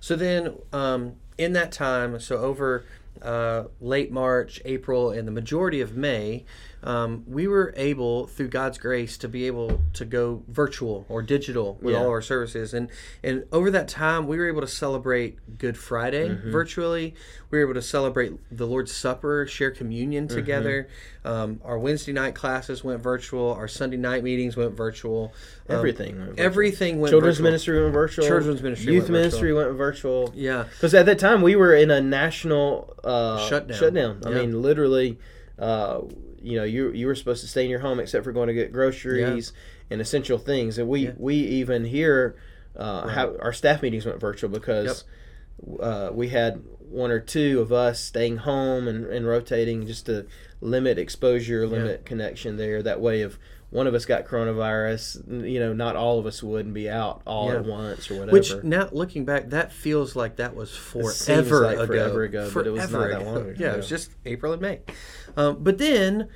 So 0.00 0.16
then, 0.16 0.54
um, 0.72 1.14
in 1.38 1.52
that 1.54 1.72
time, 1.72 2.18
so 2.20 2.36
over 2.38 2.84
uh, 3.22 3.64
late 3.80 4.10
March, 4.10 4.62
April, 4.64 5.10
and 5.10 5.26
the 5.26 5.32
majority 5.32 5.80
of 5.80 5.96
May, 5.96 6.44
um, 6.82 7.24
we 7.26 7.46
were 7.46 7.74
able, 7.76 8.26
through 8.26 8.48
God's 8.48 8.78
grace, 8.78 9.18
to 9.18 9.28
be 9.28 9.46
able 9.46 9.80
to 9.94 10.04
go 10.06 10.42
virtual 10.48 11.04
or 11.08 11.20
digital 11.20 11.76
with 11.82 11.94
Yeah. 11.94 12.00
all 12.00 12.08
our 12.08 12.22
services. 12.22 12.72
And 12.72 12.88
and 13.22 13.44
over 13.52 13.70
that 13.72 13.88
time, 13.88 14.26
we 14.26 14.38
were 14.38 14.48
able 14.48 14.62
to 14.62 14.66
celebrate 14.66 15.58
Good 15.58 15.76
Friday 15.76 16.28
Mm-hmm. 16.30 16.50
virtually. 16.50 17.14
We 17.50 17.58
were 17.58 17.64
able 17.64 17.74
to 17.74 17.82
celebrate 17.82 18.32
the 18.50 18.66
Lord's 18.66 18.92
Supper, 18.92 19.46
share 19.46 19.70
communion 19.70 20.28
Mm-hmm. 20.28 21.19
Um, 21.22 21.60
our 21.64 21.78
Wednesday 21.78 22.12
night 22.12 22.34
classes 22.34 22.82
went 22.82 23.02
virtual. 23.02 23.52
Our 23.52 23.68
Sunday 23.68 23.98
night 23.98 24.24
meetings 24.24 24.56
went 24.56 24.74
virtual. 24.74 25.32
Um, 25.68 25.76
Everything 25.76 26.16
went 26.18 26.30
virtual. 26.30 26.46
Everything 26.46 27.00
went 27.00 27.10
Children's 27.12 27.36
virtual. 27.36 27.44
ministry 27.50 27.82
went 27.82 27.92
virtual. 27.94 28.26
Children's 28.26 28.62
ministry 28.62 28.94
youth 28.94 29.02
went 29.02 29.08
virtual. 29.12 29.20
ministry 29.22 29.52
went 29.52 29.72
virtual. 29.72 30.32
Yeah. 30.34 30.64
Because 30.72 30.94
at 30.94 31.04
that 31.06 31.18
time 31.18 31.42
we 31.42 31.56
were 31.56 31.74
in 31.74 31.90
a 31.90 32.00
national 32.00 32.94
uh, 33.04 33.46
Shutdown. 33.48 33.76
Shutdown. 33.78 34.22
I 34.24 34.30
Yeah. 34.30 34.34
mean, 34.36 34.62
literally, 34.62 35.18
uh, 35.58 36.00
you 36.40 36.56
know, 36.56 36.64
you 36.64 36.90
you 36.92 37.06
were 37.06 37.14
supposed 37.14 37.42
to 37.42 37.48
stay 37.48 37.64
in 37.64 37.70
your 37.70 37.80
home 37.80 38.00
except 38.00 38.24
for 38.24 38.32
going 38.32 38.48
to 38.48 38.54
get 38.54 38.72
groceries 38.72 39.52
and 39.90 40.00
essential 40.00 40.38
things. 40.38 40.78
And 40.78 40.88
we 40.88 41.06
Yeah. 41.06 41.12
we 41.18 41.34
even 41.34 41.84
here 41.84 42.36
uh, 42.76 43.08
have 43.08 43.36
our 43.40 43.52
staff 43.52 43.82
meetings 43.82 44.06
went 44.06 44.18
virtual 44.20 44.48
because 44.48 45.04
uh, 45.80 46.08
we 46.14 46.28
had 46.30 46.62
one 46.78 47.10
or 47.10 47.20
two 47.20 47.60
of 47.60 47.72
us 47.72 48.00
staying 48.00 48.38
home 48.38 48.88
and, 48.88 49.04
and 49.06 49.26
rotating 49.26 49.86
just 49.86 50.06
to 50.06 50.26
limit 50.60 50.98
exposure, 50.98 51.66
limit 51.66 52.04
connection 52.04 52.56
there. 52.56 52.82
That 52.82 53.00
way, 53.00 53.22
if 53.22 53.38
one 53.70 53.86
of 53.86 53.94
us 53.94 54.04
got 54.04 54.26
coronavirus, 54.26 55.44
you 55.48 55.60
know, 55.60 55.72
not 55.72 55.94
all 55.96 56.18
of 56.18 56.26
us 56.26 56.42
would 56.42 56.64
and 56.66 56.74
be 56.74 56.90
out 56.90 57.22
all 57.24 57.48
Yeah. 57.52 57.60
at 57.60 57.64
once 57.64 58.10
or 58.10 58.14
whatever. 58.14 58.32
Which 58.32 58.52
now 58.64 58.88
looking 58.92 59.24
back, 59.24 59.50
that 59.50 59.72
feels 59.72 60.16
like 60.16 60.36
that 60.36 60.54
was 60.56 60.70
forever 60.76 61.62
like 61.62 61.76
ago. 61.76 61.86
forever 61.86 62.22
ago, 62.24 62.50
but 62.52 62.66
it 62.66 62.70
was 62.70 62.82
not 62.82 62.90
Forever 62.90 63.08
that 63.12 63.24
long 63.24 63.36
ago. 63.36 63.48
ago. 63.50 63.56
Yeah, 63.64 63.72
it 63.74 63.76
was 63.76 63.88
just 63.88 64.10
April 64.26 64.52
and 64.52 64.60
May. 64.60 64.80
Um, 65.36 65.58
but 65.62 65.78
then, 65.78 66.28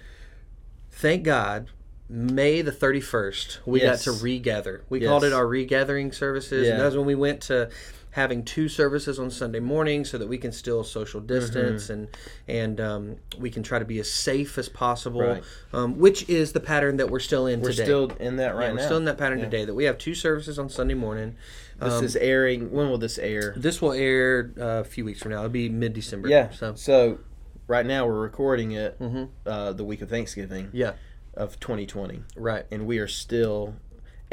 thank 0.91 1.25
God, 1.25 1.69
May 2.09 2.61
the 2.61 2.71
thirty 2.71 3.01
first, 3.01 3.61
we 3.65 3.81
Yes. 3.81 4.05
got 4.05 4.13
to 4.13 4.23
regather. 4.23 4.83
We 4.91 5.01
Yes. 5.01 5.09
called 5.09 5.25
it 5.25 5.33
our 5.33 5.47
regathering 5.47 6.13
services, 6.13 6.67
Yeah. 6.67 6.75
and 6.75 6.83
that's 6.83 6.95
when 6.95 7.07
we 7.07 7.15
went 7.15 7.41
to 7.43 7.71
having 8.15 8.45
two 8.45 8.69
services 8.69 9.19
on 9.19 9.29
Sunday 9.29 9.59
morning, 9.59 10.05
so 10.05 10.17
that 10.19 10.29
we 10.29 10.39
can 10.39 10.53
still 10.53 10.85
social 10.85 11.21
Mm-hmm. 11.21 11.27
distance 11.27 11.91
and 11.91 12.09
and 12.47 12.81
um, 12.81 13.17
we 13.39 13.51
can 13.51 13.63
try 13.65 13.79
to 13.81 13.85
be 13.85 13.99
as 13.99 14.11
safe 14.11 14.57
as 14.57 14.69
possible. 14.69 15.21
Right. 15.21 15.43
Um, 15.73 15.99
which 15.99 16.29
is 16.29 16.53
the 16.53 16.61
pattern 16.61 16.97
that 16.99 17.11
we're 17.11 17.19
still 17.21 17.47
in 17.49 17.61
we're 17.61 17.71
today. 17.73 17.85
still 17.85 18.13
in 18.21 18.37
that 18.37 18.55
right 18.55 18.67
Yeah, 18.67 18.71
we're 18.73 18.77
now. 18.79 18.85
still 18.85 18.97
in 18.99 19.05
that 19.07 19.19
pattern 19.19 19.39
Yeah. 19.41 19.45
today. 19.47 19.65
That 19.65 19.75
we 19.75 19.85
have 19.85 19.99
two 19.99 20.15
services 20.15 20.59
on 20.59 20.69
Sunday 20.69 20.95
morning. 20.95 21.35
This 21.81 21.93
Um, 21.95 22.05
is 22.05 22.15
airing. 22.17 22.71
When 22.71 22.89
will 22.89 22.99
this 22.99 23.19
air? 23.19 23.53
this 23.57 23.83
will 23.83 23.93
air 23.93 24.53
uh, 24.61 24.65
a 24.81 24.85
few 24.85 25.05
weeks 25.05 25.21
from 25.21 25.33
now. 25.33 25.39
It'll 25.39 25.51
be 25.51 25.69
mid 25.69 25.93
December. 25.93 26.29
Yeah. 26.29 26.51
So 26.51 26.75
So, 26.77 27.19
right 27.67 27.85
now 27.85 28.07
we're 28.07 28.21
recording 28.21 28.71
it 28.73 28.97
Mhm. 29.01 29.29
uh, 29.45 29.73
the 29.73 29.83
week 29.85 30.03
of 30.03 30.09
Thanksgiving 30.09 30.69
yeah, 30.73 30.93
of 31.35 31.59
2020, 31.59 32.23
right. 32.37 32.65
and 32.71 32.87
we 32.87 32.99
are 32.99 33.09
still 33.09 33.75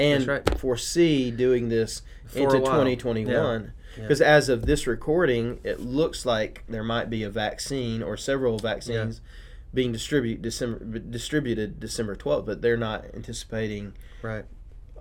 and 0.01 0.27
right. 0.27 0.59
foresee 0.59 1.31
doing 1.31 1.69
this 1.69 2.01
For 2.25 2.39
into 2.39 2.57
a 2.57 2.61
while. 2.61 2.71
2021. 2.85 3.73
Yeah. 3.95 4.01
Because 4.01 4.21
as 4.21 4.47
of 4.49 4.65
this 4.65 4.87
recording, 4.87 5.59
it 5.63 5.81
looks 5.81 6.25
like 6.25 6.63
there 6.69 6.83
might 6.83 7.09
be 7.09 7.23
a 7.23 7.29
vaccine 7.29 8.01
or 8.01 8.15
several 8.15 8.57
vaccines 8.57 9.21
being 9.73 9.91
distribute 9.91 10.41
December 10.41 10.99
distributed 10.99 11.79
December 11.79 12.15
12th, 12.15 12.45
but 12.45 12.61
they're 12.61 12.77
not 12.77 13.05
anticipating 13.13 13.93
Right. 14.21 14.45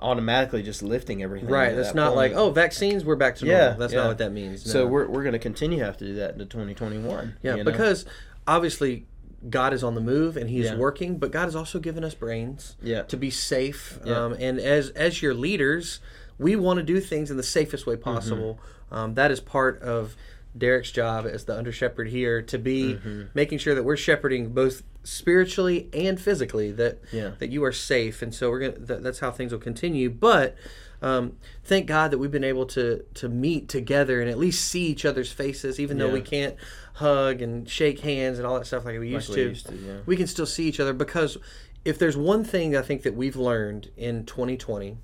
automatically 0.01 0.63
just 0.63 0.83
lifting 0.83 1.23
everything. 1.23 1.49
Right. 1.49 1.75
That's 1.75 1.89
that 1.89 1.97
not 1.97 2.17
like 2.17 2.33
oh 2.33 2.51
vaccines 2.51 3.05
we're 3.05 3.17
back 3.17 3.37
to 3.37 3.45
normal. 3.45 3.65
Yeah. 3.65 3.75
That's 3.75 3.93
yeah. 3.93 4.01
not 4.01 4.09
what 4.09 4.19
that 4.19 4.33
means. 4.33 4.71
So 4.71 4.87
we're, 4.87 5.07
we're 5.09 5.23
going 5.23 5.33
to 5.35 5.39
continue 5.39 5.79
to 5.79 5.85
have 5.85 5.97
to 5.99 6.05
do 6.05 6.15
that 6.17 6.33
into 6.33 6.47
2021. 6.47 7.37
yeah 7.43 7.57
you 7.57 7.65
know? 7.65 7.71
because 7.71 8.07
obviously 8.47 9.07
God 9.49 9.73
is 9.73 9.83
on 9.83 9.95
the 9.95 10.01
move 10.01 10.37
and 10.37 10.51
He's 10.51 10.67
Yeah. 10.67 10.77
working, 10.77 11.17
but 11.19 11.31
God 11.31 11.45
has 11.45 11.57
also 11.57 11.79
given 11.79 12.05
us 12.05 12.15
brains 12.15 12.77
Yeah. 12.83 13.03
to 13.05 13.17
be 13.17 13.31
safe. 13.31 13.99
Yeah. 14.05 14.25
Um, 14.27 14.33
and 14.39 14.59
as 14.61 14.91
as 14.91 15.23
your 15.23 15.33
leaders, 15.35 16.01
we 16.39 16.57
want 16.57 16.77
to 16.79 16.83
do 16.83 17.01
things 17.01 17.31
in 17.31 17.37
the 17.37 17.43
safest 17.43 17.87
way 17.87 17.97
possible. 17.97 18.59
Mm-hmm. 18.91 18.95
Um, 18.95 19.15
that 19.15 19.31
is 19.31 19.41
part 19.41 19.81
of 19.83 20.17
Derek's 20.59 20.91
job 20.91 21.27
as 21.27 21.45
the 21.45 21.57
under 21.57 21.71
shepherd 21.73 22.09
here 22.09 22.43
to 22.43 22.59
be 22.59 22.95
Mm-hmm. 22.95 23.23
making 23.35 23.59
sure 23.59 23.75
that 23.75 23.85
we're 23.85 23.97
shepherding 23.97 24.49
both 24.49 24.83
spiritually 25.05 25.89
and 25.93 26.21
physically 26.21 26.73
that 26.73 26.99
Yeah. 27.13 27.33
that 27.39 27.51
you 27.51 27.63
are 27.65 27.73
safe 27.73 28.21
and 28.23 28.35
so 28.35 28.51
we're 28.51 28.59
gonna 28.61 28.79
that, 28.87 29.03
that's 29.03 29.21
how 29.21 29.31
things 29.31 29.53
will 29.53 29.61
continue 29.61 30.11
but 30.11 30.57
um, 31.03 31.37
thank 31.65 31.87
God 31.87 32.11
that 32.11 32.19
we've 32.19 32.31
been 32.31 32.45
able 32.45 32.67
to 32.67 33.05
to 33.15 33.29
meet 33.29 33.69
together 33.69 34.21
and 34.21 34.29
at 34.31 34.39
least 34.39 34.67
see 34.67 34.87
each 34.87 35.05
other's 35.07 35.31
faces 35.33 35.79
even 35.81 35.97
though 35.99 36.11
we 36.11 36.21
can't 36.21 36.57
hug 37.01 37.43
and 37.43 37.69
shake 37.69 38.01
hands 38.01 38.39
and 38.39 38.47
all 38.47 38.59
that 38.59 38.67
stuff 38.67 38.85
like 38.85 38.99
we 38.99 39.07
Like 39.09 39.15
used 39.15 39.29
we 39.31 39.35
to 39.37 39.49
used 39.49 39.67
to, 39.67 39.75
yeah. 39.75 39.97
we 40.07 40.17
can 40.17 40.27
still 40.27 40.47
see 40.47 40.69
each 40.69 40.79
other 40.81 40.93
because 40.93 41.37
if 41.85 41.99
there's 41.99 42.17
one 42.17 42.45
thing 42.45 42.77
I 42.77 42.83
think 42.83 43.03
that 43.03 43.15
we've 43.15 43.37
learned 43.37 43.91
in 43.97 44.25
2020, 44.27 44.99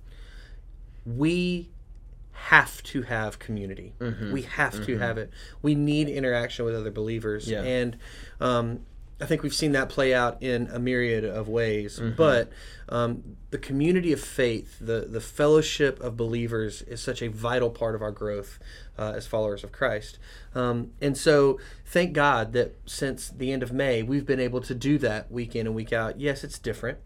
we 1.04 1.70
have 2.32 2.82
to 2.84 3.02
have 3.02 3.38
community. 3.38 3.94
Mm-hmm. 3.98 4.32
We 4.32 4.42
have 4.42 4.84
to 4.86 4.98
have 4.98 5.16
it. 5.18 5.30
We 5.62 5.74
need 5.74 6.08
interaction 6.08 6.64
with 6.64 6.74
other 6.74 6.90
believers, 6.90 7.48
Yeah. 7.50 7.62
and 7.62 7.96
um, 8.40 8.80
I 9.20 9.24
think 9.24 9.42
we've 9.42 9.54
seen 9.54 9.72
that 9.72 9.88
play 9.88 10.12
out 10.12 10.42
in 10.42 10.68
a 10.70 10.78
myriad 10.78 11.24
of 11.24 11.48
ways. 11.48 11.98
Mm-hmm. 11.98 12.16
But 12.16 12.50
um, 12.88 13.36
the 13.50 13.58
community 13.58 14.12
of 14.12 14.20
faith, 14.20 14.78
the 14.78 15.06
the 15.08 15.20
fellowship 15.20 16.00
of 16.00 16.16
believers, 16.16 16.82
is 16.82 17.02
such 17.02 17.22
a 17.22 17.28
vital 17.28 17.70
part 17.70 17.94
of 17.94 18.02
our 18.02 18.10
growth 18.10 18.58
uh, 18.98 19.14
as 19.16 19.26
followers 19.26 19.64
of 19.64 19.72
Christ. 19.72 20.18
Um, 20.54 20.92
and 21.00 21.16
so, 21.16 21.58
thank 21.86 22.12
God 22.12 22.52
that 22.52 22.76
since 22.84 23.30
the 23.30 23.52
end 23.52 23.62
of 23.62 23.72
May, 23.72 24.02
we've 24.02 24.26
been 24.26 24.40
able 24.40 24.60
to 24.60 24.74
do 24.74 24.98
that 24.98 25.30
week 25.32 25.56
in 25.56 25.66
and 25.66 25.74
week 25.74 25.92
out. 25.92 26.20
Yes, 26.20 26.44
it's 26.44 26.58
different, 26.58 26.98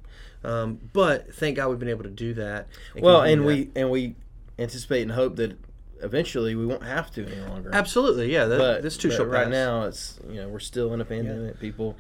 um, 0.42 0.80
but 0.92 1.32
thank 1.32 1.56
God 1.56 1.68
we've 1.68 1.78
been 1.78 1.88
able 1.88 2.04
to 2.04 2.10
do 2.10 2.34
that. 2.34 2.66
Well, 2.98 3.22
and 3.22 3.42
that. 3.42 3.46
we 3.46 3.70
and 3.76 3.88
we 3.88 4.16
anticipate 4.58 5.02
and 5.02 5.12
hope 5.12 5.36
that 5.36 5.58
eventually 6.02 6.54
we 6.54 6.66
won't 6.66 6.82
have 6.84 7.10
to 7.12 7.26
any 7.26 7.40
longer. 7.48 7.70
absolutely, 7.72 8.32
yeah, 8.32 8.44
that, 8.46 8.58
but 8.58 8.82
this 8.82 8.96
too 8.96 9.08
but 9.08 9.16
shall 9.16 9.26
right 9.26 9.44
pass. 9.44 9.52
now 9.52 9.82
it's 9.84 10.18
you 10.28 10.36
know 10.36 10.48
we're 10.48 10.58
still 10.58 10.92
in 10.94 11.00
a 11.00 11.04
pandemic. 11.04 11.58
People 11.60 11.96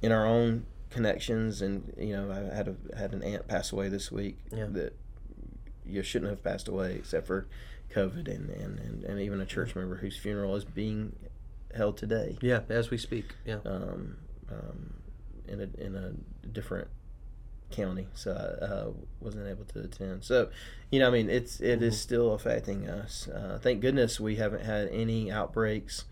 in 0.00 0.12
our 0.12 0.26
own 0.26 0.66
connections, 0.90 1.62
and 1.62 1.92
you 1.98 2.12
know 2.14 2.30
I 2.30 2.54
had 2.54 2.68
a 2.68 2.96
had 2.96 3.12
an 3.12 3.22
aunt 3.22 3.46
pass 3.48 3.72
away 3.72 3.88
this 3.88 4.10
week 4.12 4.38
Yeah. 4.54 4.66
that 4.70 4.94
you 5.84 6.02
shouldn't 6.02 6.30
have 6.30 6.42
passed 6.44 6.68
away 6.68 6.94
except 6.96 7.26
for 7.26 7.46
COVID, 7.90 8.28
and 8.28 8.50
and, 8.50 8.78
and, 8.78 9.04
and 9.04 9.20
even 9.20 9.40
a 9.40 9.46
church 9.46 9.74
member 9.74 9.96
whose 9.96 10.16
funeral 10.16 10.54
is 10.56 10.64
being 10.64 11.14
held 11.74 11.96
today. 11.96 12.36
Yeah, 12.40 12.60
as 12.68 12.90
we 12.90 12.98
speak. 12.98 13.34
Yeah. 13.44 13.58
Um, 13.64 14.16
um, 14.50 14.94
in 15.48 15.60
a 15.60 15.82
in 15.82 15.94
a 15.96 16.12
different 16.48 16.88
county, 17.72 18.06
so 18.14 18.30
I 18.32 18.64
uh, 18.64 18.90
wasn't 19.20 19.48
able 19.48 19.64
to 19.64 19.80
attend. 19.80 20.24
So, 20.24 20.50
you 20.90 21.00
know, 21.00 21.08
I 21.08 21.10
mean, 21.10 21.28
it's 21.30 21.60
it 21.60 21.82
is 21.82 21.94
Mm-hmm. 21.94 22.00
still 22.00 22.32
affecting 22.34 22.88
us. 22.88 23.28
Uh, 23.28 23.58
thank 23.60 23.80
goodness 23.80 24.20
we 24.20 24.36
haven't 24.36 24.64
had 24.64 24.88
any 24.88 25.30
outbreaks 25.30 26.04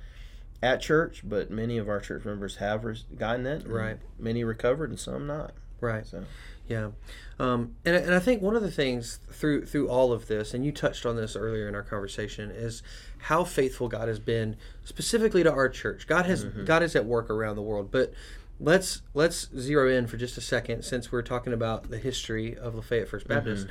at 0.62 0.80
church, 0.80 1.22
but 1.24 1.50
many 1.50 1.78
of 1.78 1.88
our 1.88 2.00
church 2.00 2.24
members 2.24 2.56
have 2.56 2.84
res- 2.84 3.04
gotten 3.16 3.46
it. 3.46 3.66
Right. 3.66 3.98
Many 4.18 4.44
recovered, 4.44 4.90
and 4.90 4.98
some 4.98 5.26
not. 5.26 5.52
Right. 5.80 6.06
So, 6.06 6.24
Yeah, 6.68 6.90
um, 7.38 7.74
and 7.86 7.96
and 7.96 8.14
I 8.14 8.18
think 8.20 8.42
one 8.42 8.54
of 8.54 8.62
the 8.62 8.70
things 8.70 9.18
through 9.32 9.64
through 9.66 9.88
all 9.88 10.12
of 10.12 10.26
this, 10.28 10.52
and 10.54 10.64
you 10.64 10.72
touched 10.72 11.06
on 11.06 11.16
this 11.16 11.34
earlier 11.34 11.66
in 11.68 11.74
our 11.74 11.82
conversation, 11.82 12.50
is 12.50 12.82
how 13.24 13.44
faithful 13.44 13.88
God 13.88 14.06
has 14.08 14.20
been 14.20 14.56
specifically 14.84 15.42
to 15.42 15.50
our 15.52 15.68
church. 15.70 16.06
God 16.06 16.26
has 16.26 16.44
God 16.44 16.82
is 16.82 16.94
at 16.94 17.06
work 17.06 17.30
around 17.30 17.56
the 17.56 17.62
world, 17.62 17.90
but 17.90 18.12
let's 18.60 19.02
let's 19.14 19.48
zero 19.58 19.90
in 19.90 20.06
for 20.06 20.16
just 20.16 20.36
a 20.36 20.40
second, 20.40 20.84
since 20.84 21.10
we're 21.10 21.22
talking 21.22 21.52
about 21.52 21.90
the 21.90 21.98
history 21.98 22.56
of 22.56 22.74
Lafayette 22.74 23.08
First 23.08 23.26
Baptist. 23.26 23.66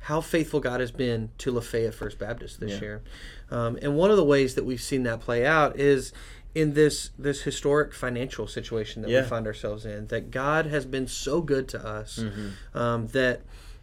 How 0.00 0.20
faithful 0.20 0.60
God 0.60 0.80
has 0.80 0.90
been 0.92 1.30
to 1.38 1.50
Lafayette 1.50 1.94
First 1.94 2.18
Baptist 2.18 2.60
this 2.60 2.72
Yeah. 2.72 2.80
year, 2.80 3.02
um, 3.50 3.78
and 3.80 3.96
one 3.96 4.10
of 4.10 4.16
the 4.18 4.24
ways 4.24 4.54
that 4.54 4.64
we've 4.64 4.82
seen 4.82 5.02
that 5.04 5.20
play 5.20 5.46
out 5.46 5.78
is 5.80 6.12
in 6.54 6.74
this 6.74 7.10
this 7.18 7.42
historic 7.42 7.94
financial 7.94 8.46
situation 8.46 9.02
that 9.02 9.10
Yeah. 9.10 9.22
we 9.22 9.28
find 9.28 9.46
ourselves 9.46 9.84
in. 9.86 10.06
That 10.08 10.30
God 10.30 10.66
has 10.66 10.84
been 10.84 11.06
so 11.08 11.40
good 11.40 11.66
to 11.68 11.84
us 11.84 12.18
Mm-hmm. 12.18 12.78
um, 12.78 13.06
that 13.08 13.40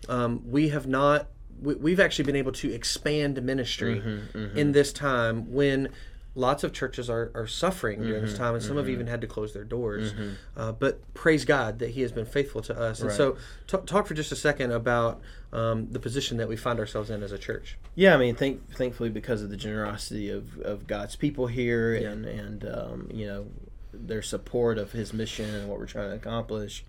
um, 0.09 0.41
we 0.49 0.69
have 0.69 0.87
not 0.87 1.27
we, 1.61 1.75
we've 1.75 1.99
actually 1.99 2.25
been 2.25 2.35
able 2.35 2.51
to 2.53 2.71
expand 2.71 3.41
ministry 3.43 3.99
Mm-hmm, 4.01 4.57
in 4.57 4.71
this 4.71 4.93
time 4.93 5.51
when 5.51 5.89
lots 6.33 6.63
of 6.63 6.71
churches 6.71 7.09
are, 7.09 7.29
are 7.35 7.45
suffering 7.47 7.99
during 8.01 8.15
Mm-hmm, 8.15 8.25
this 8.25 8.37
time 8.37 8.53
and 8.55 8.63
some 8.63 8.77
have 8.77 8.87
even 8.87 9.07
had 9.07 9.19
to 9.21 9.27
close 9.27 9.51
their 9.53 9.65
doors. 9.65 10.13
Uh, 10.55 10.71
but 10.71 11.13
praise 11.13 11.43
god 11.43 11.79
that 11.79 11.89
he 11.89 12.01
has 12.01 12.11
been 12.13 12.25
faithful 12.25 12.61
to 12.61 12.77
us. 12.79 13.01
And 13.01 13.09
Right. 13.09 13.17
so 13.17 13.37
t- 13.67 13.77
talk 13.85 14.07
for 14.07 14.13
just 14.13 14.31
a 14.31 14.35
second 14.37 14.71
about 14.71 15.19
um, 15.51 15.87
the 15.91 15.99
position 15.99 16.37
that 16.37 16.47
we 16.47 16.55
find 16.55 16.79
ourselves 16.79 17.09
in 17.09 17.21
as 17.21 17.33
a 17.33 17.37
church. 17.37 17.77
Yeah, 17.95 18.15
I 18.15 18.17
mean, 18.17 18.35
thank, 18.35 18.73
thankfully 18.73 19.09
because 19.09 19.41
of 19.41 19.49
the 19.49 19.57
generosity 19.57 20.29
of, 20.29 20.57
of 20.59 20.87
God's 20.87 21.17
people 21.17 21.47
here, 21.47 21.93
and 21.95 22.25
and 22.25 22.63
um, 22.65 23.09
you 23.13 23.27
know 23.27 23.47
their 23.93 24.21
support 24.21 24.77
of 24.77 24.93
His 24.93 25.11
mission 25.11 25.53
and 25.53 25.67
what 25.67 25.77
we're 25.79 25.85
trying 25.85 26.11
to 26.11 26.15
accomplish, 26.15 26.85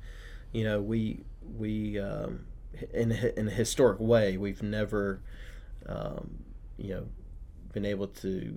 you 0.52 0.62
know, 0.62 0.80
we 0.80 1.24
we 1.58 1.98
um, 1.98 2.46
in 2.94 3.10
a, 3.10 3.38
in 3.38 3.48
a 3.48 3.50
historic 3.50 3.98
way 3.98 4.36
we've 4.36 4.62
never 4.62 5.20
um, 5.86 6.44
you 6.76 6.94
know 6.94 7.06
been 7.72 7.84
able 7.84 8.06
to 8.06 8.56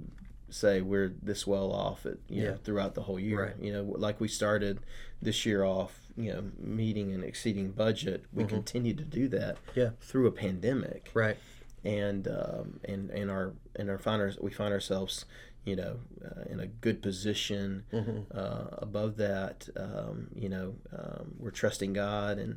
say 0.55 0.81
we're 0.81 1.13
this 1.21 1.45
well 1.45 1.71
off 1.71 2.05
at 2.05 2.17
you 2.29 2.43
Yeah. 2.43 2.51
know 2.51 2.57
throughout 2.63 2.93
the 2.95 3.01
whole 3.01 3.19
year 3.19 3.43
Right. 3.47 3.55
you 3.59 3.73
know 3.73 3.83
like 3.83 4.21
we 4.21 4.27
started 4.29 4.79
this 5.21 5.45
year 5.45 5.63
off 5.63 5.99
you 6.15 6.31
know 6.31 6.43
meeting 6.57 7.11
and 7.13 7.23
exceeding 7.23 7.71
budget 7.71 8.23
we 8.33 8.45
continue 8.45 8.93
to 8.93 9.03
do 9.03 9.27
that 9.29 9.55
Mm-hmm. 9.57 9.79
Yeah. 9.79 9.89
through 9.99 10.27
a 10.27 10.31
pandemic 10.31 11.11
right 11.13 11.37
and 11.83 12.27
um, 12.27 12.79
and 12.85 13.09
and 13.11 13.29
our 13.29 13.53
and 13.75 13.89
our 13.89 13.97
find 13.97 14.21
our, 14.21 14.31
we 14.41 14.51
find 14.51 14.73
ourselves 14.73 15.25
you 15.65 15.75
know 15.75 15.97
uh, 16.23 16.43
in 16.49 16.59
a 16.61 16.67
good 16.67 17.01
position 17.01 17.83
Mm-hmm. 17.91 18.19
uh, 18.33 18.67
above 18.87 19.17
that 19.17 19.67
um, 19.75 20.27
you 20.33 20.47
know 20.47 20.75
um, 20.97 21.35
we're 21.37 21.51
trusting 21.51 21.91
God 21.93 22.37
and 22.39 22.55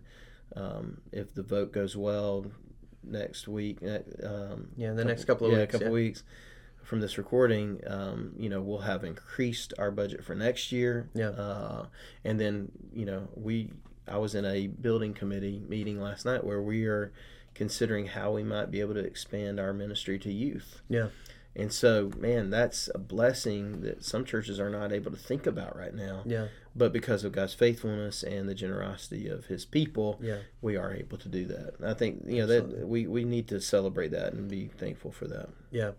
um, 0.56 1.00
if 1.12 1.34
the 1.34 1.42
vote 1.42 1.72
goes 1.72 1.96
well 1.96 2.46
next 3.02 3.48
week 3.48 3.78
um, 4.22 4.68
Yeah, 4.76 4.92
the 4.92 5.04
next 5.04 5.24
couple 5.24 5.46
of 5.48 5.52
yeah, 5.52 5.60
weeks, 5.60 5.74
a 5.74 5.78
couple 5.78 5.86
yeah. 5.88 5.92
weeks 6.04 6.22
from 6.88 7.00
this 7.00 7.18
recording 7.18 7.80
um, 7.86 8.32
you 8.38 8.48
know 8.48 8.60
we'll 8.62 8.78
have 8.92 9.04
increased 9.04 9.74
our 9.78 9.90
budget 9.90 10.24
for 10.24 10.34
next 10.34 10.72
year 10.72 11.08
Yeah. 11.14 11.28
uh, 11.30 11.86
and 12.24 12.40
then 12.40 12.72
you 12.94 13.04
know 13.04 13.28
we 13.34 13.70
I 14.08 14.16
was 14.16 14.34
in 14.34 14.46
a 14.46 14.68
building 14.68 15.12
committee 15.12 15.60
meeting 15.68 16.00
last 16.00 16.24
night 16.24 16.42
where 16.44 16.62
we 16.62 16.86
are 16.86 17.12
considering 17.54 18.06
how 18.06 18.32
we 18.32 18.42
might 18.42 18.70
be 18.70 18.80
able 18.80 18.94
to 18.94 19.00
expand 19.04 19.60
our 19.60 19.74
ministry 19.74 20.18
to 20.20 20.32
youth. 20.32 20.80
yeah 20.88 21.08
And 21.56 21.70
so, 21.72 22.12
man, 22.16 22.50
that's 22.50 22.88
a 22.94 22.98
blessing 22.98 23.80
that 23.82 24.04
some 24.04 24.24
churches 24.24 24.58
are 24.60 24.70
not 24.70 24.92
able 24.92 25.10
to 25.10 25.16
think 25.18 25.46
about 25.46 25.76
right 25.76 25.94
now. 25.94 26.22
yeah 26.24 26.46
But 26.78 26.92
because 26.92 27.24
of 27.24 27.32
God's 27.32 27.54
faithfulness 27.54 28.22
and 28.22 28.48
the 28.48 28.54
generosity 28.54 29.28
of 29.28 29.46
His 29.46 29.64
people, 29.64 30.18
yeah 30.22 30.38
we 30.60 30.76
are 30.76 30.92
able 30.92 31.16
to 31.18 31.28
do 31.28 31.44
that. 31.46 31.74
And 31.78 31.88
I 31.88 31.94
think 31.94 32.22
you 32.26 32.38
know 32.38 32.46
that 32.46 32.88
we, 32.88 33.06
we 33.06 33.24
need 33.24 33.46
to 33.48 33.60
celebrate 33.60 34.08
that 34.08 34.32
and 34.32 34.48
be 34.48 34.66
thankful 34.66 35.12
for 35.12 35.26
that. 35.28 35.50
Yeah, 35.70 35.92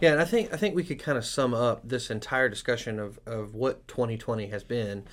yeah, 0.00 0.12
and 0.12 0.20
I 0.20 0.24
think 0.24 0.52
I 0.52 0.56
think 0.56 0.74
we 0.74 0.84
could 0.84 0.98
kind 0.98 1.18
of 1.18 1.24
sum 1.24 1.52
up 1.52 1.86
this 1.86 2.10
entire 2.10 2.48
discussion 2.48 2.98
of, 2.98 3.18
of 3.26 3.54
what 3.54 3.86
2020 3.88 4.46
has 4.48 4.64
been 4.64 5.04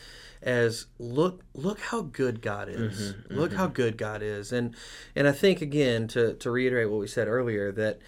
as 0.42 0.88
look 1.00 1.44
look 1.54 1.80
how 1.80 2.02
good 2.02 2.42
God 2.42 2.70
is. 2.70 3.14
Mm-hmm, 3.14 3.36
look 3.36 3.50
mm-hmm. 3.50 3.60
how 3.60 3.68
good 3.68 3.98
God 3.98 4.22
is, 4.22 4.54
and 4.54 4.74
and 5.16 5.28
I 5.28 5.34
think 5.34 5.62
again 5.62 6.08
to 6.10 6.36
to 6.36 6.50
reiterate 6.50 6.90
what 6.90 7.00
we 7.00 7.08
said 7.08 7.28
earlier 7.28 7.72
that 7.74 8.00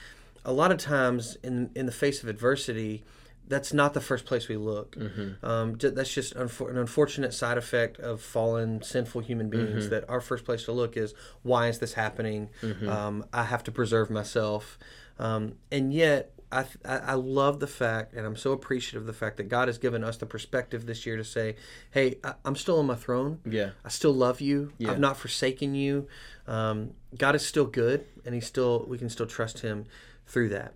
a 0.46 0.54
lot 0.54 0.72
of 0.72 0.78
times 0.78 1.38
in 1.44 1.72
in 1.76 1.86
the 1.86 1.92
face 1.92 2.24
of 2.24 2.30
adversity. 2.30 3.04
That's 3.48 3.74
not 3.74 3.94
the 3.94 4.02
first 4.02 4.26
place 4.26 4.48
we 4.48 4.58
look. 4.58 4.96
Um, 5.44 5.74
that's 5.78 6.14
just 6.14 6.36
unfor- 6.36 6.70
an 6.72 6.78
unfortunate 6.78 7.34
side 7.34 7.58
effect 7.58 8.00
of 8.00 8.22
fallen, 8.22 8.82
sinful 8.82 9.22
human 9.22 9.50
beings. 9.50 9.90
That 9.90 10.10
our 10.10 10.22
first 10.22 10.46
place 10.46 10.64
to 10.66 10.72
look 10.72 10.98
is 10.98 11.14
why 11.44 11.68
is 11.68 11.80
this 11.80 11.94
happening? 11.94 12.50
Um, 12.90 13.26
I 13.32 13.44
have 13.44 13.64
to 13.66 13.72
preserve 13.72 14.10
myself. 14.10 14.78
Um, 15.20 15.54
and 15.72 15.94
yet, 15.94 16.32
I, 16.52 16.64
th- 16.64 16.78
I 16.86 17.14
love 17.16 17.60
the 17.60 17.68
fact, 17.68 18.14
and 18.14 18.26
I'm 18.26 18.36
so 18.36 18.52
appreciative 18.52 19.02
of 19.02 19.08
the 19.08 19.14
fact 19.14 19.38
that 19.38 19.50
God 19.50 19.68
has 19.68 19.78
given 19.78 20.04
us 20.04 20.18
the 20.18 20.26
perspective 20.26 20.86
this 20.86 21.06
year 21.06 21.18
to 21.18 21.24
say, 21.24 21.56
"Hey, 21.92 22.16
I, 22.24 22.34
I'm 22.46 22.56
still 22.56 22.80
on 22.80 22.86
my 22.86 22.96
throne. 22.96 23.40
Yeah. 23.46 23.72
I 23.84 23.90
still 23.90 24.14
love 24.14 24.42
you. 24.42 24.72
Yeah. 24.78 24.92
I've 24.92 25.00
not 25.00 25.18
forsaken 25.18 25.74
you. 25.76 26.08
Um, 26.48 26.92
God 27.18 27.36
is 27.36 27.46
still 27.46 27.66
good, 27.66 28.06
and 28.26 28.34
He's 28.36 28.46
still 28.48 28.86
we 28.88 28.98
can 28.98 29.10
still 29.10 29.26
trust 29.26 29.60
Him 29.60 29.86
through 30.28 30.50
that. 30.50 30.74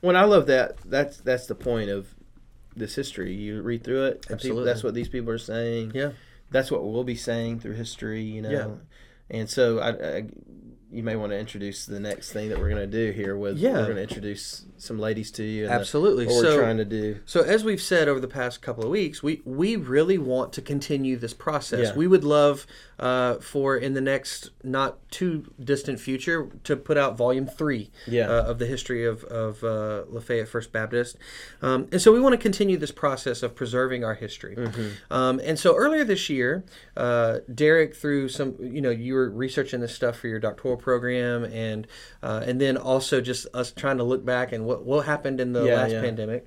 When 0.00 0.16
I 0.16 0.24
love 0.24 0.46
that, 0.46 0.78
that's 0.84 1.18
that's 1.18 1.46
the 1.46 1.54
point 1.54 1.90
of 1.90 2.14
this 2.76 2.94
history. 2.94 3.34
You 3.34 3.62
read 3.62 3.84
through 3.84 4.04
it. 4.06 4.12
and 4.12 4.20
people- 4.22 4.34
Absolutely. 4.34 4.64
that's 4.64 4.82
what 4.84 4.94
these 4.94 5.08
people 5.08 5.30
are 5.32 5.38
saying. 5.38 5.92
Yeah, 5.94 6.10
that's 6.50 6.70
what 6.70 6.84
we'll 6.84 7.04
be 7.04 7.16
saying 7.16 7.60
through 7.60 7.74
history, 7.74 8.22
you 8.22 8.42
know. 8.42 8.50
Yeah. 8.50 8.68
And 9.38 9.48
so 9.48 9.78
I, 9.78 9.90
I, 10.16 10.24
you 10.92 11.04
may 11.04 11.14
want 11.14 11.30
to 11.30 11.38
introduce 11.38 11.86
the 11.86 12.00
next 12.00 12.32
thing 12.32 12.48
that 12.48 12.58
we're 12.58 12.68
going 12.70 12.90
to 12.90 13.06
do 13.06 13.12
here. 13.12 13.36
With 13.36 13.58
Yeah. 13.58 13.74
we're 13.74 13.84
going 13.84 13.96
to 13.96 14.02
introduce 14.02 14.64
some 14.76 14.98
ladies 14.98 15.30
to 15.32 15.44
you. 15.44 15.64
And 15.64 15.70
the- 15.70 15.76
Absolutely. 15.76 16.26
what 16.26 16.34
we're 16.36 16.42
So- 16.42 16.58
trying 16.58 16.78
to 16.78 16.84
do. 16.84 17.20
So 17.26 17.42
as 17.42 17.62
we've 17.62 17.80
said 17.82 18.08
over 18.08 18.18
the 18.18 18.26
past 18.28 18.60
couple 18.62 18.82
of 18.84 18.90
weeks, 18.90 19.22
we 19.22 19.42
we 19.44 19.76
really 19.76 20.18
want 20.18 20.52
to 20.54 20.62
continue 20.62 21.16
this 21.16 21.34
process. 21.34 21.88
Yeah. 21.88 21.94
We 21.94 22.06
would 22.08 22.24
love 22.24 22.66
uh, 23.00 23.36
for 23.36 23.76
in 23.76 23.94
the 23.94 24.00
next 24.00 24.50
not 24.62 24.98
too 25.10 25.50
distant 25.58 25.98
future 25.98 26.48
to 26.64 26.76
put 26.76 26.96
out 26.98 27.16
volume 27.16 27.46
three 27.46 27.90
Yeah. 28.06 28.28
uh, 28.28 28.44
of 28.44 28.58
the 28.58 28.66
history 28.66 29.04
of 29.06 29.24
of 29.24 29.64
uh, 29.64 30.04
Lafayette 30.08 30.46
First 30.48 30.70
Baptist, 30.70 31.16
um, 31.62 31.88
and 31.90 32.00
so 32.00 32.12
we 32.12 32.20
want 32.20 32.34
to 32.34 32.38
continue 32.38 32.76
this 32.76 32.92
process 32.92 33.42
of 33.42 33.54
preserving 33.54 34.04
our 34.04 34.14
history. 34.14 34.56
Um, 35.10 35.40
and 35.42 35.58
so 35.58 35.74
earlier 35.76 36.04
this 36.04 36.28
year, 36.28 36.62
uh, 36.96 37.38
Derek, 37.52 37.96
through 37.96 38.28
some 38.28 38.54
you 38.60 38.80
know 38.82 38.90
you 38.90 39.14
were 39.14 39.30
researching 39.30 39.80
this 39.80 39.94
stuff 39.94 40.16
for 40.16 40.28
your 40.28 40.38
doctoral 40.38 40.76
program, 40.76 41.44
and 41.44 41.86
uh, 42.22 42.42
and 42.46 42.60
then 42.60 42.76
also 42.76 43.20
just 43.20 43.46
us 43.54 43.72
trying 43.72 43.96
to 43.96 44.04
look 44.04 44.24
back 44.24 44.52
and 44.52 44.66
what 44.66 44.84
what 44.84 45.06
happened 45.06 45.40
in 45.40 45.52
the 45.54 45.64
Yeah, 45.64 45.74
last 45.76 45.92
yeah. 45.92 46.00
pandemic 46.02 46.46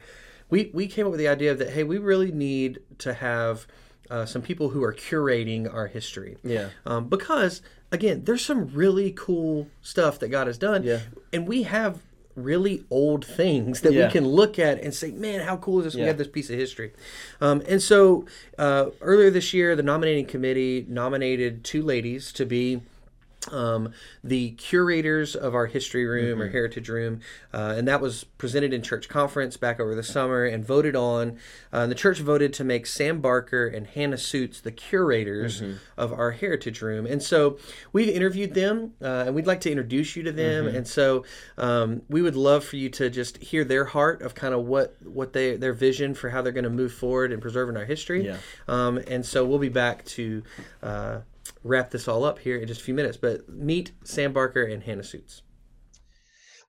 we 0.50 0.70
we 0.74 0.86
came 0.88 1.06
up 1.08 1.12
with 1.12 1.20
the 1.20 1.28
idea 1.28 1.56
that 1.56 1.70
hey 1.72 1.84
we 1.84 1.98
really 1.98 2.32
need 2.32 2.80
to 3.00 3.14
have 3.14 3.66
uh, 4.10 4.26
some 4.26 4.42
people 4.42 4.70
who 4.70 4.84
are 4.84 4.94
curating 4.94 5.72
our 5.74 5.88
history. 5.88 6.38
Yeah. 6.44 6.70
Um, 6.86 7.08
because 7.08 7.62
again, 7.92 8.24
there's 8.26 8.44
some 8.44 8.68
really 8.74 9.12
cool 9.12 9.68
stuff 9.82 10.20
that 10.20 10.30
God 10.30 10.48
has 10.48 10.58
done, 10.58 10.84
Yeah. 10.84 11.00
and 11.32 11.48
we 11.48 11.64
have 11.64 12.00
really 12.36 12.84
old 12.90 13.24
things 13.24 13.82
that 13.82 13.94
Yeah. 13.94 14.08
we 14.08 14.12
can 14.12 14.28
look 14.28 14.58
at 14.58 14.82
and 14.82 14.92
say, 14.94 15.12
"Man, 15.12 15.42
how 15.42 15.58
cool 15.58 15.80
is 15.80 15.86
this? 15.86 15.96
We 15.96 16.02
have 16.02 16.18
this 16.18 16.28
piece 16.28 16.50
of 16.50 16.58
history." 16.58 16.92
Um, 17.40 17.62
and 17.68 17.80
so 17.82 18.26
uh, 18.58 18.88
earlier 19.02 19.30
this 19.30 19.54
year, 19.54 19.76
the 19.76 19.84
nominating 19.84 20.26
committee 20.26 20.84
nominated 20.90 21.64
two 21.64 21.84
ladies 21.84 22.32
to 22.34 22.46
be 22.46 22.82
um, 23.52 23.92
the 24.24 24.52
curators 24.52 25.36
of 25.36 25.54
our 25.56 25.66
history 25.66 26.06
room 26.06 26.42
or 26.42 26.50
heritage 26.50 26.90
room, 26.90 27.20
uh, 27.54 27.76
and 27.78 27.88
that 27.88 28.02
was 28.02 28.24
presented 28.24 28.74
in 28.74 28.82
church 28.82 29.10
conference 29.10 29.58
back 29.58 29.80
over 29.80 29.96
the 29.96 30.04
summer 30.04 30.46
and 30.46 30.66
voted 30.66 30.96
on. 30.96 31.38
Uh, 31.72 31.80
and 31.80 31.92
the 31.92 31.96
church 31.96 32.20
voted 32.20 32.54
to 32.54 32.64
make 32.64 32.86
Sam 32.86 33.20
Barker 33.20 33.68
and 33.68 33.88
Hannah 33.88 34.18
Suits 34.18 34.62
the 34.62 34.72
curators 34.72 35.62
of 35.98 36.14
our 36.14 36.32
heritage 36.32 36.82
room. 36.82 37.06
And 37.06 37.22
so 37.22 37.58
we've 37.92 38.10
interviewed 38.10 38.54
them, 38.54 38.94
uh, 39.02 39.24
and 39.28 39.36
we'd 39.36 39.48
like 39.48 39.62
to 39.62 39.72
introduce 39.72 40.16
you 40.16 40.24
to 40.24 40.32
them. 40.32 40.68
And 40.68 40.88
so 40.88 41.26
um, 41.58 42.02
we 42.10 42.22
would 42.22 42.36
love 42.36 42.64
for 42.64 42.78
you 42.78 42.90
to 42.92 43.10
just 43.10 43.38
hear 43.38 43.64
their 43.64 43.86
heart 43.86 44.22
of 44.22 44.36
kind 44.36 44.54
of 44.54 44.66
what 44.66 44.96
what 45.04 45.34
they 45.34 45.56
their 45.56 45.74
vision 45.74 46.14
for 46.14 46.30
how 46.30 46.42
they're 46.42 46.52
going 46.52 46.64
to 46.64 46.70
move 46.70 46.94
forward 46.94 47.32
and 47.32 47.42
preserving 47.42 47.78
our 47.78 47.86
history. 47.86 48.26
Yeah. 48.26 48.38
Um, 48.68 48.98
and 49.08 49.26
so 49.26 49.46
we'll 49.46 49.60
be 49.60 49.70
back 49.70 50.06
to 50.06 50.44
uh, 50.82 51.20
wrap 51.64 51.92
this 51.92 52.08
all 52.08 52.24
up 52.24 52.40
here 52.40 52.58
in 52.58 52.68
just 52.68 52.82
a 52.82 52.84
few 52.84 52.94
minutes. 52.94 53.18
But 53.18 53.48
meet 53.50 53.92
Sam 54.04 54.34
Barker 54.34 54.64
and 54.64 54.84
Hannah 54.84 55.04
Suits. 55.04 55.44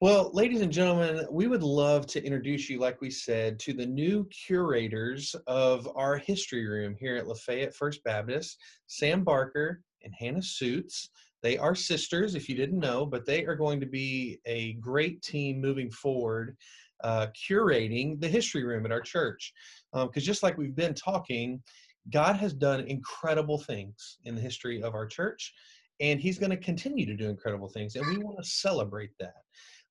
Well, 0.00 0.30
ladies 0.34 0.60
and 0.60 0.72
gentlemen, 0.72 1.24
we 1.30 1.46
would 1.46 1.62
love 1.62 2.06
to 2.08 2.22
introduce 2.22 2.68
you, 2.68 2.78
like 2.78 3.00
we 3.00 3.10
said, 3.10 3.58
to 3.60 3.72
the 3.72 3.86
new 3.86 4.26
curators 4.26 5.34
of 5.46 5.88
our 5.94 6.18
history 6.18 6.66
room 6.68 6.96
here 6.98 7.16
at 7.16 7.28
Lafayette 7.28 7.74
First 7.74 8.02
Baptist, 8.04 8.58
Sam 8.86 9.22
Barker 9.24 9.80
and 10.02 10.12
Hannah 10.12 10.42
Suits. 10.42 11.10
They 11.42 11.56
are 11.56 11.74
sisters, 11.74 12.34
if 12.34 12.48
you 12.48 12.54
didn't 12.54 12.80
know, 12.80 13.06
but 13.06 13.24
they 13.24 13.44
are 13.44 13.54
going 13.54 13.80
to 13.80 13.86
be 13.86 14.40
a 14.46 14.74
great 14.74 15.22
team 15.22 15.60
moving 15.60 15.90
forward, 15.90 16.56
uh, 17.02 17.28
curating 17.28 18.20
the 18.20 18.28
history 18.28 18.64
room 18.64 18.84
at 18.84 18.92
our 18.92 19.00
church. 19.00 19.52
Because 19.92 20.24
just 20.24 20.42
like 20.42 20.58
we've 20.58 20.74
been 20.74 20.94
talking, 20.94 21.62
God 22.10 22.36
has 22.36 22.52
done 22.52 22.80
incredible 22.80 23.58
things 23.58 24.18
in 24.24 24.34
the 24.34 24.40
history 24.40 24.82
of 24.82 24.94
our 24.94 25.06
church, 25.06 25.52
and 26.00 26.20
He's 26.20 26.38
going 26.38 26.50
to 26.50 26.56
continue 26.56 27.06
to 27.06 27.16
do 27.16 27.28
incredible 27.28 27.68
things, 27.68 27.96
and 27.96 28.06
we 28.06 28.18
want 28.18 28.38
to 28.38 28.44
celebrate 28.44 29.12
that. 29.20 29.34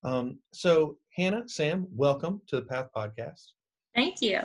Um, 0.04 0.39
so, 0.52 0.97
Hannah, 1.15 1.47
Sam, 1.47 1.88
welcome 1.91 2.41
to 2.47 2.58
the 2.58 2.63
Path 2.63 2.89
Podcast. 2.95 3.52
Thank 3.95 4.21
you. 4.21 4.39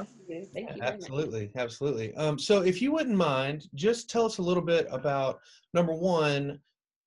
Thank 0.55 0.77
you. 0.77 0.83
Absolutely, 0.83 1.51
absolutely. 1.57 2.15
Um, 2.15 2.39
so, 2.39 2.63
if 2.63 2.81
you 2.81 2.93
wouldn't 2.93 3.17
mind, 3.17 3.67
just 3.75 4.09
tell 4.09 4.25
us 4.25 4.39
a 4.39 4.43
little 4.43 4.63
bit 4.63 4.87
about 4.91 5.41
number 5.75 5.95
one, 5.95 6.61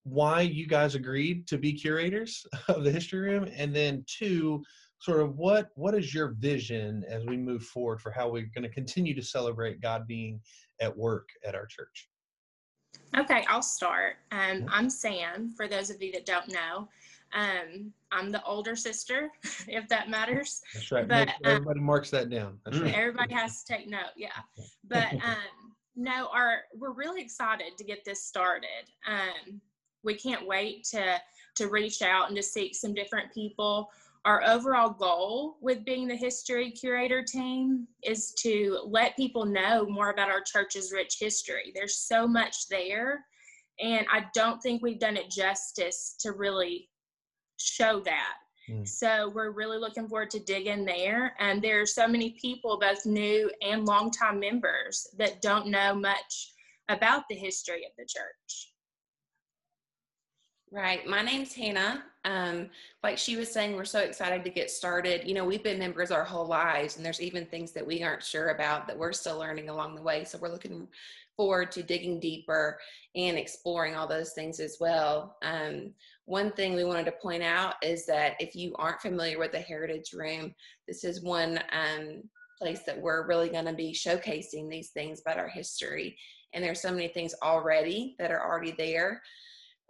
why 0.04 0.42
you 0.42 0.68
guys 0.68 0.96
agreed 0.96 1.48
to 1.48 1.58
be 1.58 1.74
curators 1.74 2.46
of 2.68 2.84
the 2.84 2.92
history 2.92 3.20
room, 3.20 3.48
and 3.56 3.76
then 3.76 4.04
two, 4.08 4.64
sort 5.02 5.20
of 5.20 5.38
what 5.38 5.70
what 5.76 5.96
is 5.96 6.14
your 6.14 6.30
vision 6.40 7.04
as 7.10 7.26
we 7.26 7.36
move 7.36 7.64
forward 7.64 8.00
for 8.00 8.12
how 8.12 8.30
we're 8.30 8.50
going 8.54 8.64
to 8.64 8.70
continue 8.70 9.16
to 9.16 9.24
celebrate 9.24 9.82
God 9.82 10.08
being 10.08 10.40
at 10.80 10.96
work 10.96 11.28
at 11.46 11.56
our 11.56 11.66
church. 11.66 12.08
Okay, 13.18 13.44
I'll 13.50 13.64
start. 13.64 14.18
Um, 14.32 14.66
I'm 14.70 14.90
Sam, 14.90 15.54
for 15.58 15.68
those 15.68 15.90
of 15.90 16.02
you 16.02 16.12
that 16.14 16.26
don't 16.26 16.48
know. 16.48 16.88
Um, 17.34 17.94
I'm 18.12 18.32
the 18.32 18.44
older 18.44 18.76
sister, 18.76 19.30
if 19.68 19.88
that 19.90 20.10
matters. 20.10 20.62
That's 20.74 20.92
right. 20.92 21.08
But, 21.08 21.30
sure 21.30 21.38
uh, 21.46 21.50
everybody 21.56 21.80
marks 21.80 22.10
that 22.12 22.30
down. 22.30 22.60
That's 22.66 22.80
right. 22.80 22.94
Everybody 22.94 23.34
has 23.34 23.64
to 23.64 23.74
take 23.74 23.90
note, 23.90 24.14
yeah. 24.16 24.30
But 24.88 25.14
um, 25.14 25.74
no, 25.96 26.28
our 26.34 26.62
we're 26.78 26.94
really 26.94 27.22
excited 27.22 27.78
to 27.78 27.84
get 27.84 28.06
this 28.06 28.24
started. 28.24 28.90
Um, 29.08 29.62
we 30.04 30.14
can't 30.14 30.46
wait 30.46 30.84
to 30.92 31.20
to 31.56 31.68
reach 31.68 32.02
out 32.02 32.28
and 32.28 32.36
to 32.38 32.44
seek 32.44 32.76
some 32.76 32.94
different 32.94 33.34
people. 33.34 33.90
Our 34.24 34.44
overall 34.44 34.92
goal 34.92 35.58
with 35.62 35.84
being 35.84 36.08
the 36.08 36.16
history 36.16 36.70
curator 36.72 37.24
team 37.24 37.88
is 38.04 38.34
to 38.40 38.80
let 38.86 39.16
people 39.16 39.46
know 39.46 39.88
more 39.88 40.12
about 40.12 40.30
our 40.30 40.42
church's 40.42 40.92
rich 40.92 41.18
history. 41.20 41.72
There's 41.74 41.98
so 41.98 42.28
much 42.28 42.68
there, 42.70 43.26
and 43.80 44.06
I 44.12 44.26
don't 44.36 44.62
think 44.62 44.84
we've 44.84 45.00
done 45.00 45.18
it 45.18 45.32
justice 45.32 46.16
to 46.20 46.34
really 46.34 46.90
show 47.58 48.00
that. 48.02 48.36
Mm. 48.70 48.88
So 48.88 49.32
we're 49.34 49.52
really 49.52 49.80
looking 49.80 50.08
forward 50.08 50.30
to 50.32 50.40
dig 50.40 50.68
in 50.68 50.86
there. 50.86 51.34
And 51.40 51.62
there 51.62 51.82
are 51.82 51.88
so 51.88 52.08
many 52.08 52.36
people, 52.40 52.78
both 52.80 53.06
new 53.06 53.50
and 53.62 53.86
longtime 53.86 54.40
members, 54.40 55.08
that 55.18 55.42
don't 55.42 55.68
know 55.68 55.96
much 55.96 56.54
about 56.90 57.24
the 57.30 57.36
history 57.36 57.86
of 57.86 57.92
the 57.98 58.06
church. 58.06 58.71
Right. 60.74 61.06
My 61.06 61.22
name's 61.22 61.54
Hannah. 61.54 62.02
Um, 62.24 62.70
like 63.04 63.18
she 63.18 63.36
was 63.36 63.52
saying, 63.52 63.76
we're 63.76 63.84
so 63.84 64.00
excited 64.00 64.46
to 64.46 64.50
get 64.50 64.72
started. 64.72 65.28
You 65.28 65.34
know, 65.34 65.44
we've 65.44 65.64
been 65.64 65.80
members 65.80 66.12
our 66.12 66.24
whole 66.24 66.46
lives, 66.46 66.96
and 66.96 67.06
there's 67.06 67.20
even 67.20 67.46
things 67.46 67.74
that 67.74 67.86
we 67.86 68.04
aren't 68.04 68.24
sure 68.24 68.52
about 68.52 68.88
that 68.88 68.98
we're 68.98 69.12
still 69.12 69.38
learning 69.38 69.68
along 69.68 69.96
the 69.96 70.02
way. 70.02 70.24
So 70.24 70.38
we're 70.38 70.48
looking 70.48 70.88
forward 71.36 71.74
to 71.74 71.84
digging 71.84 72.22
deeper 72.22 72.80
and 73.16 73.38
exploring 73.38 73.96
all 73.96 74.08
those 74.08 74.32
things 74.32 74.62
as 74.62 74.78
well. 74.80 75.36
Um, 75.42 75.92
one 76.24 76.54
thing 76.54 76.74
we 76.74 76.86
wanted 76.86 77.06
to 77.08 77.12
point 77.14 77.44
out 77.44 77.76
is 77.84 78.06
that 78.06 78.36
if 78.40 78.56
you 78.56 78.74
aren't 78.76 79.02
familiar 79.02 79.40
with 79.40 79.52
the 79.52 79.60
Heritage 79.60 80.14
Room, 80.14 80.56
this 80.88 81.04
is 81.04 81.22
one 81.22 81.60
um, 81.74 82.24
place 82.58 82.84
that 82.84 83.02
we're 83.02 83.28
really 83.28 83.50
going 83.50 83.66
to 83.66 83.74
be 83.74 83.92
showcasing 83.92 84.70
these 84.70 84.92
things 84.92 85.20
about 85.20 85.38
our 85.38 85.50
history. 85.50 86.16
And 86.54 86.64
there's 86.64 86.82
so 86.82 86.92
many 86.92 87.10
things 87.10 87.36
already 87.44 88.16
that 88.20 88.32
are 88.32 88.46
already 88.46 88.74
there 88.78 89.22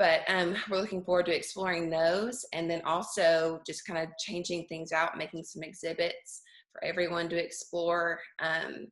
but 0.02 0.22
um, 0.30 0.56
we're 0.68 0.80
looking 0.80 1.04
forward 1.04 1.28
to 1.28 1.36
exploring 1.36 1.88
those 1.88 2.44
and 2.54 2.68
then 2.68 2.82
also 2.86 3.62
just 3.68 3.86
kind 3.86 4.02
of 4.02 4.10
changing 4.18 4.66
things 4.66 4.92
out 4.92 5.16
making 5.16 5.44
some 5.44 5.62
exhibits 5.62 6.42
for 6.72 6.84
everyone 6.84 7.30
to 7.30 7.36
explore 7.36 8.20
um, 8.40 8.88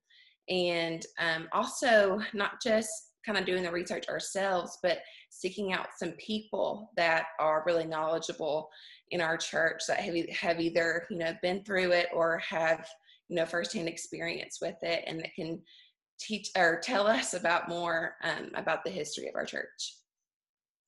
and 0.49 1.07
um, 1.17 1.47
also 1.51 2.21
not 2.35 2.61
just 2.61 2.91
kind 3.25 3.39
of 3.39 3.45
doing 3.45 3.63
the 3.63 3.71
research 3.71 4.07
ourselves 4.07 4.77
but 4.83 4.99
seeking 5.31 5.73
out 5.73 5.87
some 5.97 6.11
people 6.11 6.91
that 6.95 7.25
are 7.39 7.63
really 7.65 7.85
knowledgeable 7.85 8.69
in 9.09 9.19
our 9.19 9.35
church 9.35 9.81
that 9.87 9.99
have, 9.99 10.13
have 10.29 10.59
either 10.59 11.07
you 11.09 11.17
know 11.17 11.33
been 11.41 11.63
through 11.63 11.91
it 11.91 12.05
or 12.13 12.37
have 12.37 12.87
you 13.29 13.35
know 13.35 13.47
firsthand 13.47 13.89
experience 13.89 14.59
with 14.61 14.77
it 14.83 15.03
and 15.07 15.19
that 15.19 15.33
can 15.35 15.59
teach 16.19 16.49
or 16.55 16.79
tell 16.83 17.07
us 17.07 17.33
about 17.33 17.67
more 17.67 18.13
um, 18.23 18.51
about 18.53 18.83
the 18.83 18.91
history 18.91 19.27
of 19.27 19.33
our 19.33 19.45
church 19.45 19.95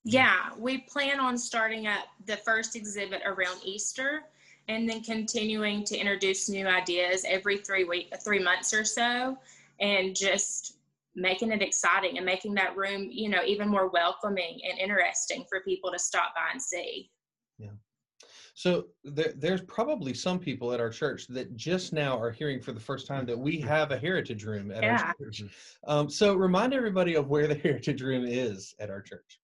Yeah, 0.03 0.49
we 0.57 0.79
plan 0.79 1.19
on 1.19 1.37
starting 1.37 1.87
up 1.87 2.05
the 2.25 2.37
first 2.37 2.75
exhibit 2.75 3.21
around 3.25 3.59
Easter 3.63 4.23
and 4.67 4.89
then 4.89 5.03
continuing 5.03 5.83
to 5.85 5.97
introduce 5.97 6.49
new 6.49 6.67
ideas 6.67 7.23
every 7.27 7.57
three 7.57 7.83
week 7.83 8.13
three 8.23 8.39
months 8.39 8.73
or 8.73 8.83
so 8.83 9.37
and 9.79 10.15
just 10.15 10.77
making 11.15 11.51
it 11.51 11.61
exciting 11.61 12.17
and 12.17 12.25
making 12.25 12.53
that 12.55 12.75
room, 12.75 13.09
you 13.11 13.29
know, 13.29 13.43
even 13.43 13.67
more 13.67 13.89
welcoming 13.89 14.59
and 14.67 14.79
interesting 14.79 15.45
for 15.49 15.59
people 15.61 15.91
to 15.91 15.99
stop 15.99 16.33
by 16.35 16.51
and 16.51 16.61
see. 16.61 17.11
Yeah. 17.59 17.71
So 18.53 18.87
there, 19.03 19.33
there's 19.35 19.61
probably 19.61 20.13
some 20.13 20.39
people 20.39 20.71
at 20.73 20.79
our 20.79 20.89
church 20.89 21.27
that 21.27 21.55
just 21.55 21.93
now 21.93 22.17
are 22.19 22.31
hearing 22.31 22.61
for 22.61 22.71
the 22.71 22.79
first 22.79 23.07
time 23.07 23.25
that 23.25 23.37
we 23.37 23.59
have 23.61 23.91
a 23.91 23.97
heritage 23.97 24.45
room 24.45 24.71
at 24.71 24.83
Yeah. 24.83 25.01
our 25.03 25.13
church. 25.25 25.43
Um, 25.85 26.09
so 26.09 26.35
remind 26.35 26.73
everybody 26.73 27.15
of 27.15 27.29
where 27.29 27.47
the 27.47 27.55
heritage 27.63 28.01
room 28.01 28.25
is 28.25 28.73
at 28.79 28.89
our 28.89 29.01
church. 29.01 29.40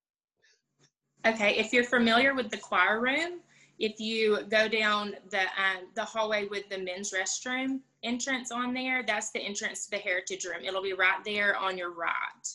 Okay, 1.27 1.55
if 1.57 1.73
you're 1.73 1.83
familiar 1.83 2.33
with 2.33 2.49
the 2.49 2.57
choir 2.57 3.01
room, 3.01 3.41
if 3.79 3.99
you 3.99 4.43
go 4.49 4.69
down 4.69 5.15
the 5.29 5.41
um, 5.41 5.89
the 5.93 6.05
hallway 6.05 6.45
with 6.45 6.69
the 6.69 6.77
men's 6.77 7.11
restroom 7.11 7.81
entrance 8.03 8.49
on 8.49 8.73
there, 8.73 9.03
that's 9.05 9.31
the 9.31 9.39
entrance 9.39 9.85
to 9.85 9.91
the 9.91 9.97
heritage 9.97 10.45
room. 10.45 10.63
It'll 10.63 10.81
be 10.81 10.93
right 10.93 11.21
there 11.25 11.57
on 11.57 11.77
your 11.77 11.91
right. 11.91 12.47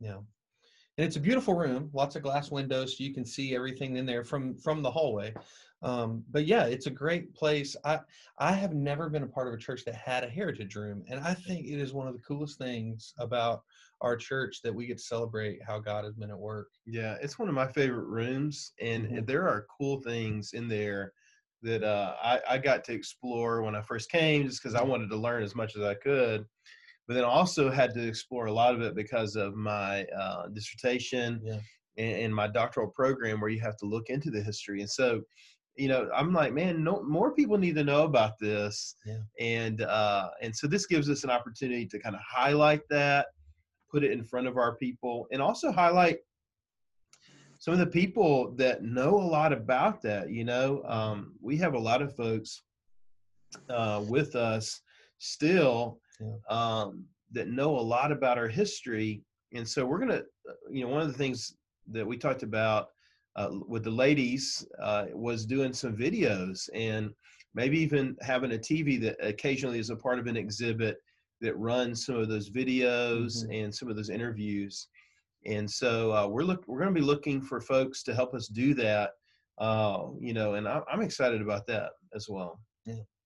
Yeah. 0.00 0.18
And 0.98 1.06
it's 1.06 1.16
a 1.16 1.20
beautiful 1.20 1.54
room, 1.54 1.88
lots 1.94 2.14
of 2.14 2.22
glass 2.22 2.50
windows, 2.50 2.98
so 2.98 3.04
you 3.04 3.14
can 3.14 3.24
see 3.24 3.56
everything 3.56 3.96
in 3.96 4.04
there 4.04 4.22
from 4.22 4.54
from 4.54 4.82
the 4.82 4.90
hallway. 4.90 5.32
Um, 5.82 6.22
but 6.30 6.44
yeah, 6.44 6.64
it's 6.64 6.86
a 6.86 6.90
great 6.90 7.34
place. 7.34 7.74
I 7.84 8.00
I 8.36 8.52
have 8.52 8.74
never 8.74 9.08
been 9.08 9.22
a 9.22 9.28
part 9.28 9.48
of 9.48 9.54
a 9.54 9.58
church 9.58 9.86
that 9.86 9.94
had 9.94 10.24
a 10.24 10.28
heritage 10.28 10.76
room, 10.76 11.04
and 11.08 11.20
I 11.20 11.32
think 11.32 11.66
it 11.66 11.80
is 11.80 11.94
one 11.94 12.06
of 12.06 12.12
the 12.12 12.20
coolest 12.20 12.58
things 12.58 13.14
about 13.18 13.62
our 14.00 14.16
church 14.16 14.60
that 14.62 14.74
we 14.74 14.86
get 14.86 14.98
to 14.98 15.02
celebrate 15.04 15.62
how 15.62 15.78
God 15.78 16.04
has 16.04 16.14
been 16.14 16.30
at 16.30 16.38
work. 16.38 16.68
Yeah, 16.86 17.16
it's 17.20 17.38
one 17.38 17.48
of 17.48 17.54
my 17.54 17.66
favorite 17.66 18.06
rooms, 18.06 18.72
and 18.80 19.06
Mhm. 19.06 19.26
there 19.26 19.46
are 19.48 19.66
cool 19.78 20.00
things 20.02 20.52
in 20.52 20.68
there 20.68 21.12
that 21.62 21.84
uh, 21.84 22.16
I, 22.22 22.40
I 22.48 22.58
got 22.58 22.84
to 22.84 22.92
explore 22.94 23.62
when 23.62 23.74
I 23.74 23.82
first 23.82 24.10
came, 24.10 24.46
just 24.46 24.62
because 24.62 24.74
I 24.74 24.80
Mm-hmm. 24.80 24.90
wanted 24.90 25.10
to 25.10 25.16
learn 25.16 25.42
as 25.42 25.54
much 25.54 25.76
as 25.76 25.82
I 25.82 25.94
could. 25.94 26.46
But 27.06 27.14
then 27.14 27.24
also 27.24 27.70
had 27.70 27.92
to 27.94 28.06
explore 28.06 28.46
a 28.46 28.52
lot 28.52 28.74
of 28.74 28.80
it 28.82 28.94
because 28.94 29.36
of 29.36 29.54
my 29.54 30.04
uh, 30.06 30.48
dissertation 30.48 31.40
Yeah. 31.44 31.58
and, 31.98 32.16
and 32.22 32.34
my 32.34 32.46
doctoral 32.46 32.88
program, 32.88 33.40
where 33.40 33.50
you 33.50 33.60
have 33.60 33.76
to 33.78 33.86
look 33.86 34.08
into 34.08 34.30
the 34.30 34.40
history. 34.42 34.80
And 34.80 34.88
so, 34.90 35.22
you 35.76 35.88
know, 35.88 36.08
I'm 36.14 36.32
like, 36.32 36.52
man, 36.54 36.84
no 36.84 37.02
more 37.02 37.34
people 37.34 37.58
need 37.58 37.74
to 37.74 37.84
know 37.84 38.04
about 38.04 38.38
this. 38.38 38.94
Yeah. 39.04 39.18
And 39.38 39.82
uh, 39.82 40.30
and 40.40 40.54
so 40.54 40.66
this 40.66 40.86
gives 40.86 41.10
us 41.10 41.24
an 41.24 41.30
opportunity 41.30 41.86
to 41.86 41.98
kind 41.98 42.14
of 42.14 42.22
highlight 42.26 42.82
that 42.90 43.26
put 43.90 44.04
it 44.04 44.12
in 44.12 44.24
front 44.24 44.46
of 44.46 44.56
our 44.56 44.76
people 44.76 45.26
and 45.32 45.42
also 45.42 45.70
highlight 45.72 46.18
some 47.58 47.74
of 47.74 47.80
the 47.80 47.86
people 47.86 48.52
that 48.56 48.82
know 48.82 49.16
a 49.16 49.30
lot 49.36 49.52
about 49.52 50.00
that. 50.02 50.30
You 50.30 50.44
know, 50.44 50.82
um, 50.86 51.34
we 51.42 51.56
have 51.58 51.74
a 51.74 51.78
lot 51.78 52.00
of 52.00 52.16
folks 52.16 52.62
uh, 53.68 54.02
with 54.06 54.34
us 54.34 54.80
still 55.18 56.00
Yeah. 56.20 56.36
um, 56.48 57.04
that 57.32 57.48
know 57.48 57.78
a 57.78 57.80
lot 57.80 58.12
about 58.12 58.38
our 58.38 58.48
history. 58.48 59.22
And 59.52 59.68
so 59.68 59.84
we're 59.84 59.98
going 59.98 60.10
to, 60.10 60.24
you 60.70 60.82
know, 60.82 60.88
one 60.88 61.02
of 61.02 61.08
the 61.08 61.18
things 61.18 61.56
that 61.90 62.06
we 62.06 62.16
talked 62.16 62.42
about 62.42 62.88
uh, 63.36 63.50
with 63.68 63.84
the 63.84 63.90
ladies 63.90 64.66
uh, 64.80 65.06
was 65.12 65.46
doing 65.46 65.72
some 65.72 65.96
videos 65.96 66.68
and 66.74 67.10
maybe 67.54 67.78
even 67.78 68.16
having 68.22 68.52
a 68.52 68.58
TV 68.58 69.00
that 69.00 69.16
occasionally 69.20 69.78
is 69.78 69.90
a 69.90 69.96
part 69.96 70.18
of 70.18 70.26
an 70.26 70.36
exhibit 70.36 70.98
that 71.40 71.56
runs 71.56 72.04
some 72.06 72.16
of 72.16 72.28
those 72.28 72.50
videos 72.50 73.44
and 73.50 73.74
some 73.74 73.88
of 73.88 73.96
those 73.96 74.10
interviews. 74.10 74.88
And 75.46 75.70
so 75.70 76.12
uh, 76.12 76.26
we're 76.26 76.42
look 76.42 76.64
we're 76.66 76.80
going 76.80 76.94
to 76.94 77.00
be 77.00 77.04
looking 77.06 77.40
for 77.40 77.60
folks 77.60 78.02
to 78.04 78.14
help 78.14 78.34
us 78.34 78.48
do 78.48 78.74
that. 78.74 79.12
Uh, 79.58 80.08
you 80.18 80.32
know, 80.32 80.54
and 80.54 80.68
I'm, 80.68 80.82
I'm 80.90 81.02
excited 81.02 81.40
about 81.42 81.66
that 81.66 81.92
as 82.14 82.28
well. 82.28 82.60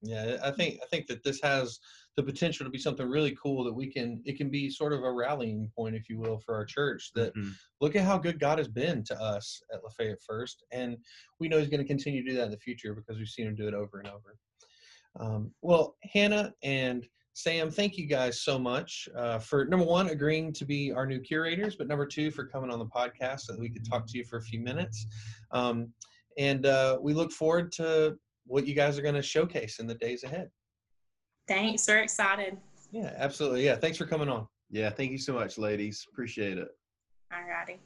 Yeah, 0.04 0.36
I 0.44 0.50
think 0.50 0.80
I 0.82 0.86
think 0.86 1.06
that 1.06 1.24
this 1.24 1.40
has 1.42 1.80
the 2.16 2.22
potential 2.22 2.64
to 2.64 2.70
be 2.70 2.78
something 2.78 3.08
really 3.08 3.34
cool 3.42 3.64
that 3.64 3.72
we 3.72 3.86
can 3.90 4.20
it 4.26 4.36
can 4.36 4.50
be 4.50 4.68
sort 4.68 4.92
of 4.92 5.02
a 5.02 5.10
rallying 5.10 5.70
point, 5.74 5.96
if 5.96 6.10
you 6.10 6.18
will, 6.18 6.38
for 6.40 6.54
our 6.54 6.66
church. 6.66 7.10
That 7.14 7.34
Mhm. 7.34 7.54
look 7.80 7.96
at 7.96 8.04
how 8.04 8.18
good 8.18 8.38
God 8.38 8.58
has 8.58 8.68
been 8.68 9.02
to 9.04 9.18
us 9.18 9.62
at 9.72 9.82
Lafayette 9.82 10.22
First, 10.22 10.62
and 10.72 10.98
we 11.40 11.48
know 11.48 11.58
He's 11.58 11.70
going 11.70 11.82
to 11.82 11.88
continue 11.88 12.22
to 12.22 12.30
do 12.30 12.36
that 12.36 12.44
in 12.44 12.50
the 12.50 12.58
future 12.58 12.94
because 12.94 13.16
we've 13.16 13.28
seen 13.28 13.46
Him 13.46 13.54
do 13.54 13.66
it 13.66 13.72
over 13.72 13.98
and 13.98 14.08
over. 14.08 14.36
Um, 15.18 15.54
well, 15.62 15.96
Hannah 16.02 16.52
and 16.62 17.08
Sam, 17.34 17.68
thank 17.68 17.98
you 17.98 18.06
guys 18.06 18.42
so 18.42 18.60
much 18.60 19.08
uh, 19.16 19.40
for 19.40 19.64
number 19.64 19.84
one 19.84 20.08
agreeing 20.08 20.52
to 20.52 20.64
be 20.64 20.92
our 20.92 21.04
new 21.04 21.18
curators, 21.18 21.74
but 21.74 21.88
number 21.88 22.06
two 22.06 22.30
for 22.30 22.46
coming 22.46 22.70
on 22.70 22.78
the 22.78 22.86
podcast 22.86 23.40
so 23.40 23.52
that 23.52 23.60
we 23.60 23.68
could 23.68 23.84
talk 23.84 24.06
to 24.06 24.16
you 24.16 24.24
for 24.24 24.36
a 24.38 24.42
few 24.42 24.60
minutes. 24.60 25.06
Um, 25.50 25.92
and 26.38 26.64
uh, 26.64 26.98
we 27.02 27.12
look 27.12 27.32
forward 27.32 27.72
to 27.72 28.16
what 28.46 28.68
you 28.68 28.74
guys 28.74 28.98
are 28.98 29.02
going 29.02 29.16
to 29.16 29.22
showcase 29.22 29.80
in 29.80 29.88
the 29.88 29.94
days 29.94 30.22
ahead. 30.22 30.48
Thanks. 31.48 31.88
We're 31.88 31.98
excited. 31.98 32.56
Yeah, 32.92 33.12
absolutely. 33.16 33.64
Yeah, 33.64 33.76
thanks 33.76 33.98
for 33.98 34.06
coming 34.06 34.28
on. 34.28 34.46
Yeah, 34.70 34.90
thank 34.90 35.10
you 35.10 35.18
so 35.18 35.32
much, 35.32 35.58
ladies. 35.58 36.06
Appreciate 36.08 36.58
it. 36.58 36.68
Alrighty. 37.32 37.78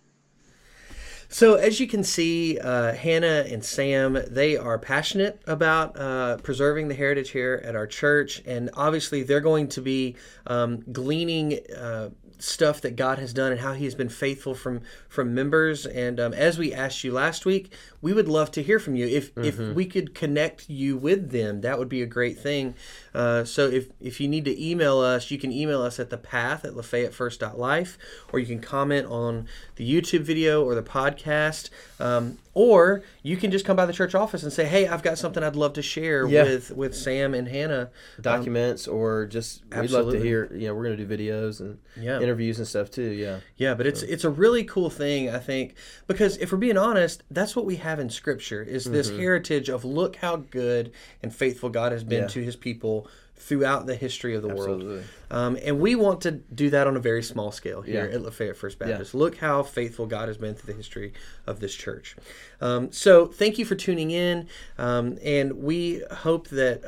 So, 1.31 1.57
as 1.57 1.79
you 1.79 1.87
can 1.87 2.05
see, 2.05 2.59
uh, 2.59 2.95
Hannah 2.95 3.45
and 3.49 3.63
Sam, 3.63 4.19
they 4.29 4.57
are 4.57 4.79
passionate 4.79 5.43
about 5.47 5.99
uh, 5.99 6.39
preserving 6.39 6.89
the 6.89 6.95
heritage 6.95 7.31
here 7.31 7.61
at 7.65 7.77
our 7.77 7.87
church. 7.87 8.43
And 8.47 8.71
obviously, 8.75 9.23
they're 9.25 9.43
going 9.43 9.69
to 9.69 9.83
be 9.83 10.17
um, 10.47 10.83
gleaning 10.91 11.61
uh, 11.77 12.11
stuff 12.39 12.81
that 12.83 12.97
God 12.97 13.19
has 13.19 13.33
done 13.33 13.53
and 13.53 13.61
how 13.61 13.73
He 13.73 13.85
has 13.85 13.95
been 13.95 14.09
faithful 14.09 14.55
from 14.55 14.81
from 15.09 15.35
members. 15.35 15.87
And 15.87 16.19
um, 16.21 16.33
as 16.33 16.59
we 16.59 16.73
asked 16.73 17.03
you 17.05 17.13
last 17.13 17.45
week, 17.47 17.73
we 18.01 18.13
would 18.13 18.29
love 18.29 18.51
to 18.53 18.63
hear 18.63 18.79
from 18.79 18.95
you. 18.97 19.07
If 19.07 19.37
if 19.39 19.59
we 19.59 19.87
could 19.87 20.15
connect 20.15 20.69
you 20.69 20.97
with 20.97 21.31
them, 21.31 21.61
that 21.63 21.79
would 21.79 21.89
be 21.89 22.03
a 22.03 22.07
great 22.07 22.39
thing. 22.39 22.75
Uh, 23.15 23.45
so 23.45 23.67
if 23.69 23.89
if 24.01 24.21
you 24.21 24.29
need 24.29 24.45
to 24.45 24.65
email 24.65 24.99
us, 24.99 25.31
you 25.31 25.39
can 25.39 25.51
email 25.53 25.83
us 25.83 25.99
at 25.99 26.11
the 26.11 26.19
path 26.19 26.65
at 26.65 26.75
lafayettefirst.life, 26.75 27.99
or 28.33 28.39
you 28.39 28.47
can 28.47 28.61
comment 28.61 29.07
on 29.07 29.47
the 29.77 29.89
YouTube 29.91 30.21
video 30.21 30.65
or 30.65 30.75
the 30.75 30.83
podcast. 30.83 31.71
Um, 32.01 32.39
or 32.55 33.03
you 33.23 33.37
can 33.37 33.51
just 33.53 33.65
come 33.65 33.77
by 33.77 33.87
the 33.87 33.93
church 33.93 34.15
office 34.15 34.43
and 34.43 34.53
say, 34.53 34.65
"Hey, 34.65 34.87
I've 34.89 35.03
got 35.03 35.17
something 35.19 35.43
I'd 35.43 35.55
love 35.57 35.75
to 35.75 35.83
share 35.83 36.27
Yeah. 36.27 36.43
with 36.45 36.71
with 36.73 36.95
Sam 36.95 37.35
and 37.35 37.49
Hannah." 37.49 37.91
documents 38.21 38.87
or 38.89 39.27
just 39.27 39.63
we'd 39.77 39.91
love 39.91 40.11
to 40.13 40.19
hear 40.21 40.53
you 40.55 40.67
know 40.69 40.75
we're 40.75 40.85
going 40.85 40.97
to 40.97 41.05
do 41.05 41.17
videos 41.17 41.61
and 41.61 41.79
Yeah. 42.01 42.19
Interviews 42.29 42.59
and 42.59 42.69
stuff 42.69 42.91
too 42.91 43.11
yeah 43.25 43.39
Yeah, 43.57 43.75
but 43.75 43.87
it's 43.87 44.03
it's 44.03 44.25
a 44.25 44.31
really 44.31 44.65
cool 44.65 44.91
thing, 44.91 45.31
I 45.31 45.39
think, 45.39 45.75
because 46.07 46.37
if 46.37 46.53
we're 46.53 46.59
being 46.59 46.77
honest, 46.77 47.23
that's 47.31 47.57
what 47.57 47.65
we 47.65 47.77
have 47.77 47.99
in 47.99 48.11
Scripture 48.11 48.63
is 48.63 48.85
this 48.85 49.09
heritage 49.09 49.69
of 49.71 49.85
look 49.85 50.17
how 50.17 50.37
good 50.37 50.93
and 51.23 51.35
faithful 51.35 51.71
God 51.71 51.93
has 51.93 52.05
been 52.05 52.23
Yeah. 52.23 52.29
to 52.37 52.41
His 52.45 52.57
people 52.57 53.09
throughout 53.37 53.87
the 53.87 53.95
history 53.95 54.35
of 54.35 54.43
the 54.43 54.49
world. 54.49 55.03
Um, 55.31 55.57
and 55.65 55.79
we 55.79 55.95
want 55.95 56.21
to 56.23 56.33
do 56.33 56.71
that 56.71 56.87
on 56.89 56.97
a 56.97 57.01
very 57.01 57.23
small 57.23 57.51
scale 57.53 57.83
here 57.83 58.07
Yeah. 58.09 58.15
at 58.17 58.23
Lafayette 58.23 58.57
First 58.57 58.79
Baptist. 58.81 59.15
Look 59.15 59.37
how 59.39 59.63
faithful 59.63 60.07
God 60.07 60.27
has 60.29 60.37
been 60.37 60.55
through 60.55 60.73
the 60.73 60.77
history 60.77 61.13
of 61.47 61.61
this 61.61 61.75
church. 61.75 62.17
Um, 62.61 62.91
so 62.93 63.27
thank 63.27 63.57
you 63.59 63.65
for 63.65 63.77
tuning 63.77 64.11
in, 64.11 64.49
um, 64.77 65.19
and 65.23 65.63
we 65.63 66.03
hope 66.27 66.49
that. 66.49 66.79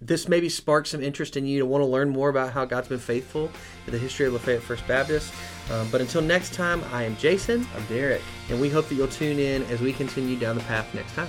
This 0.00 0.28
maybe 0.28 0.48
sparks 0.48 0.90
some 0.90 1.02
interest 1.02 1.36
in 1.36 1.44
you 1.46 1.58
to 1.58 1.66
want 1.66 1.82
to 1.82 1.86
learn 1.86 2.08
more 2.08 2.30
about 2.30 2.52
how 2.52 2.64
God's 2.64 2.88
been 2.88 2.98
faithful 2.98 3.50
in 3.86 3.92
the 3.92 3.98
history 3.98 4.26
of 4.26 4.32
Lafayette 4.32 4.62
First 4.62 4.86
Baptist. 4.88 5.32
Um, 5.70 5.88
but 5.90 6.00
until 6.00 6.22
next 6.22 6.54
time, 6.54 6.82
I 6.90 7.04
am 7.04 7.16
Jason, 7.16 7.66
i'm 7.76 7.84
derek 7.86 8.22
and 8.48 8.60
we 8.60 8.70
hope 8.70 8.88
that 8.88 8.94
you'll 8.94 9.08
tune 9.08 9.38
in 9.38 9.62
as 9.64 9.80
we 9.80 9.92
continue 9.92 10.38
down 10.38 10.56
the 10.56 10.64
path 10.64 10.92
next 10.94 11.14
time. 11.14 11.28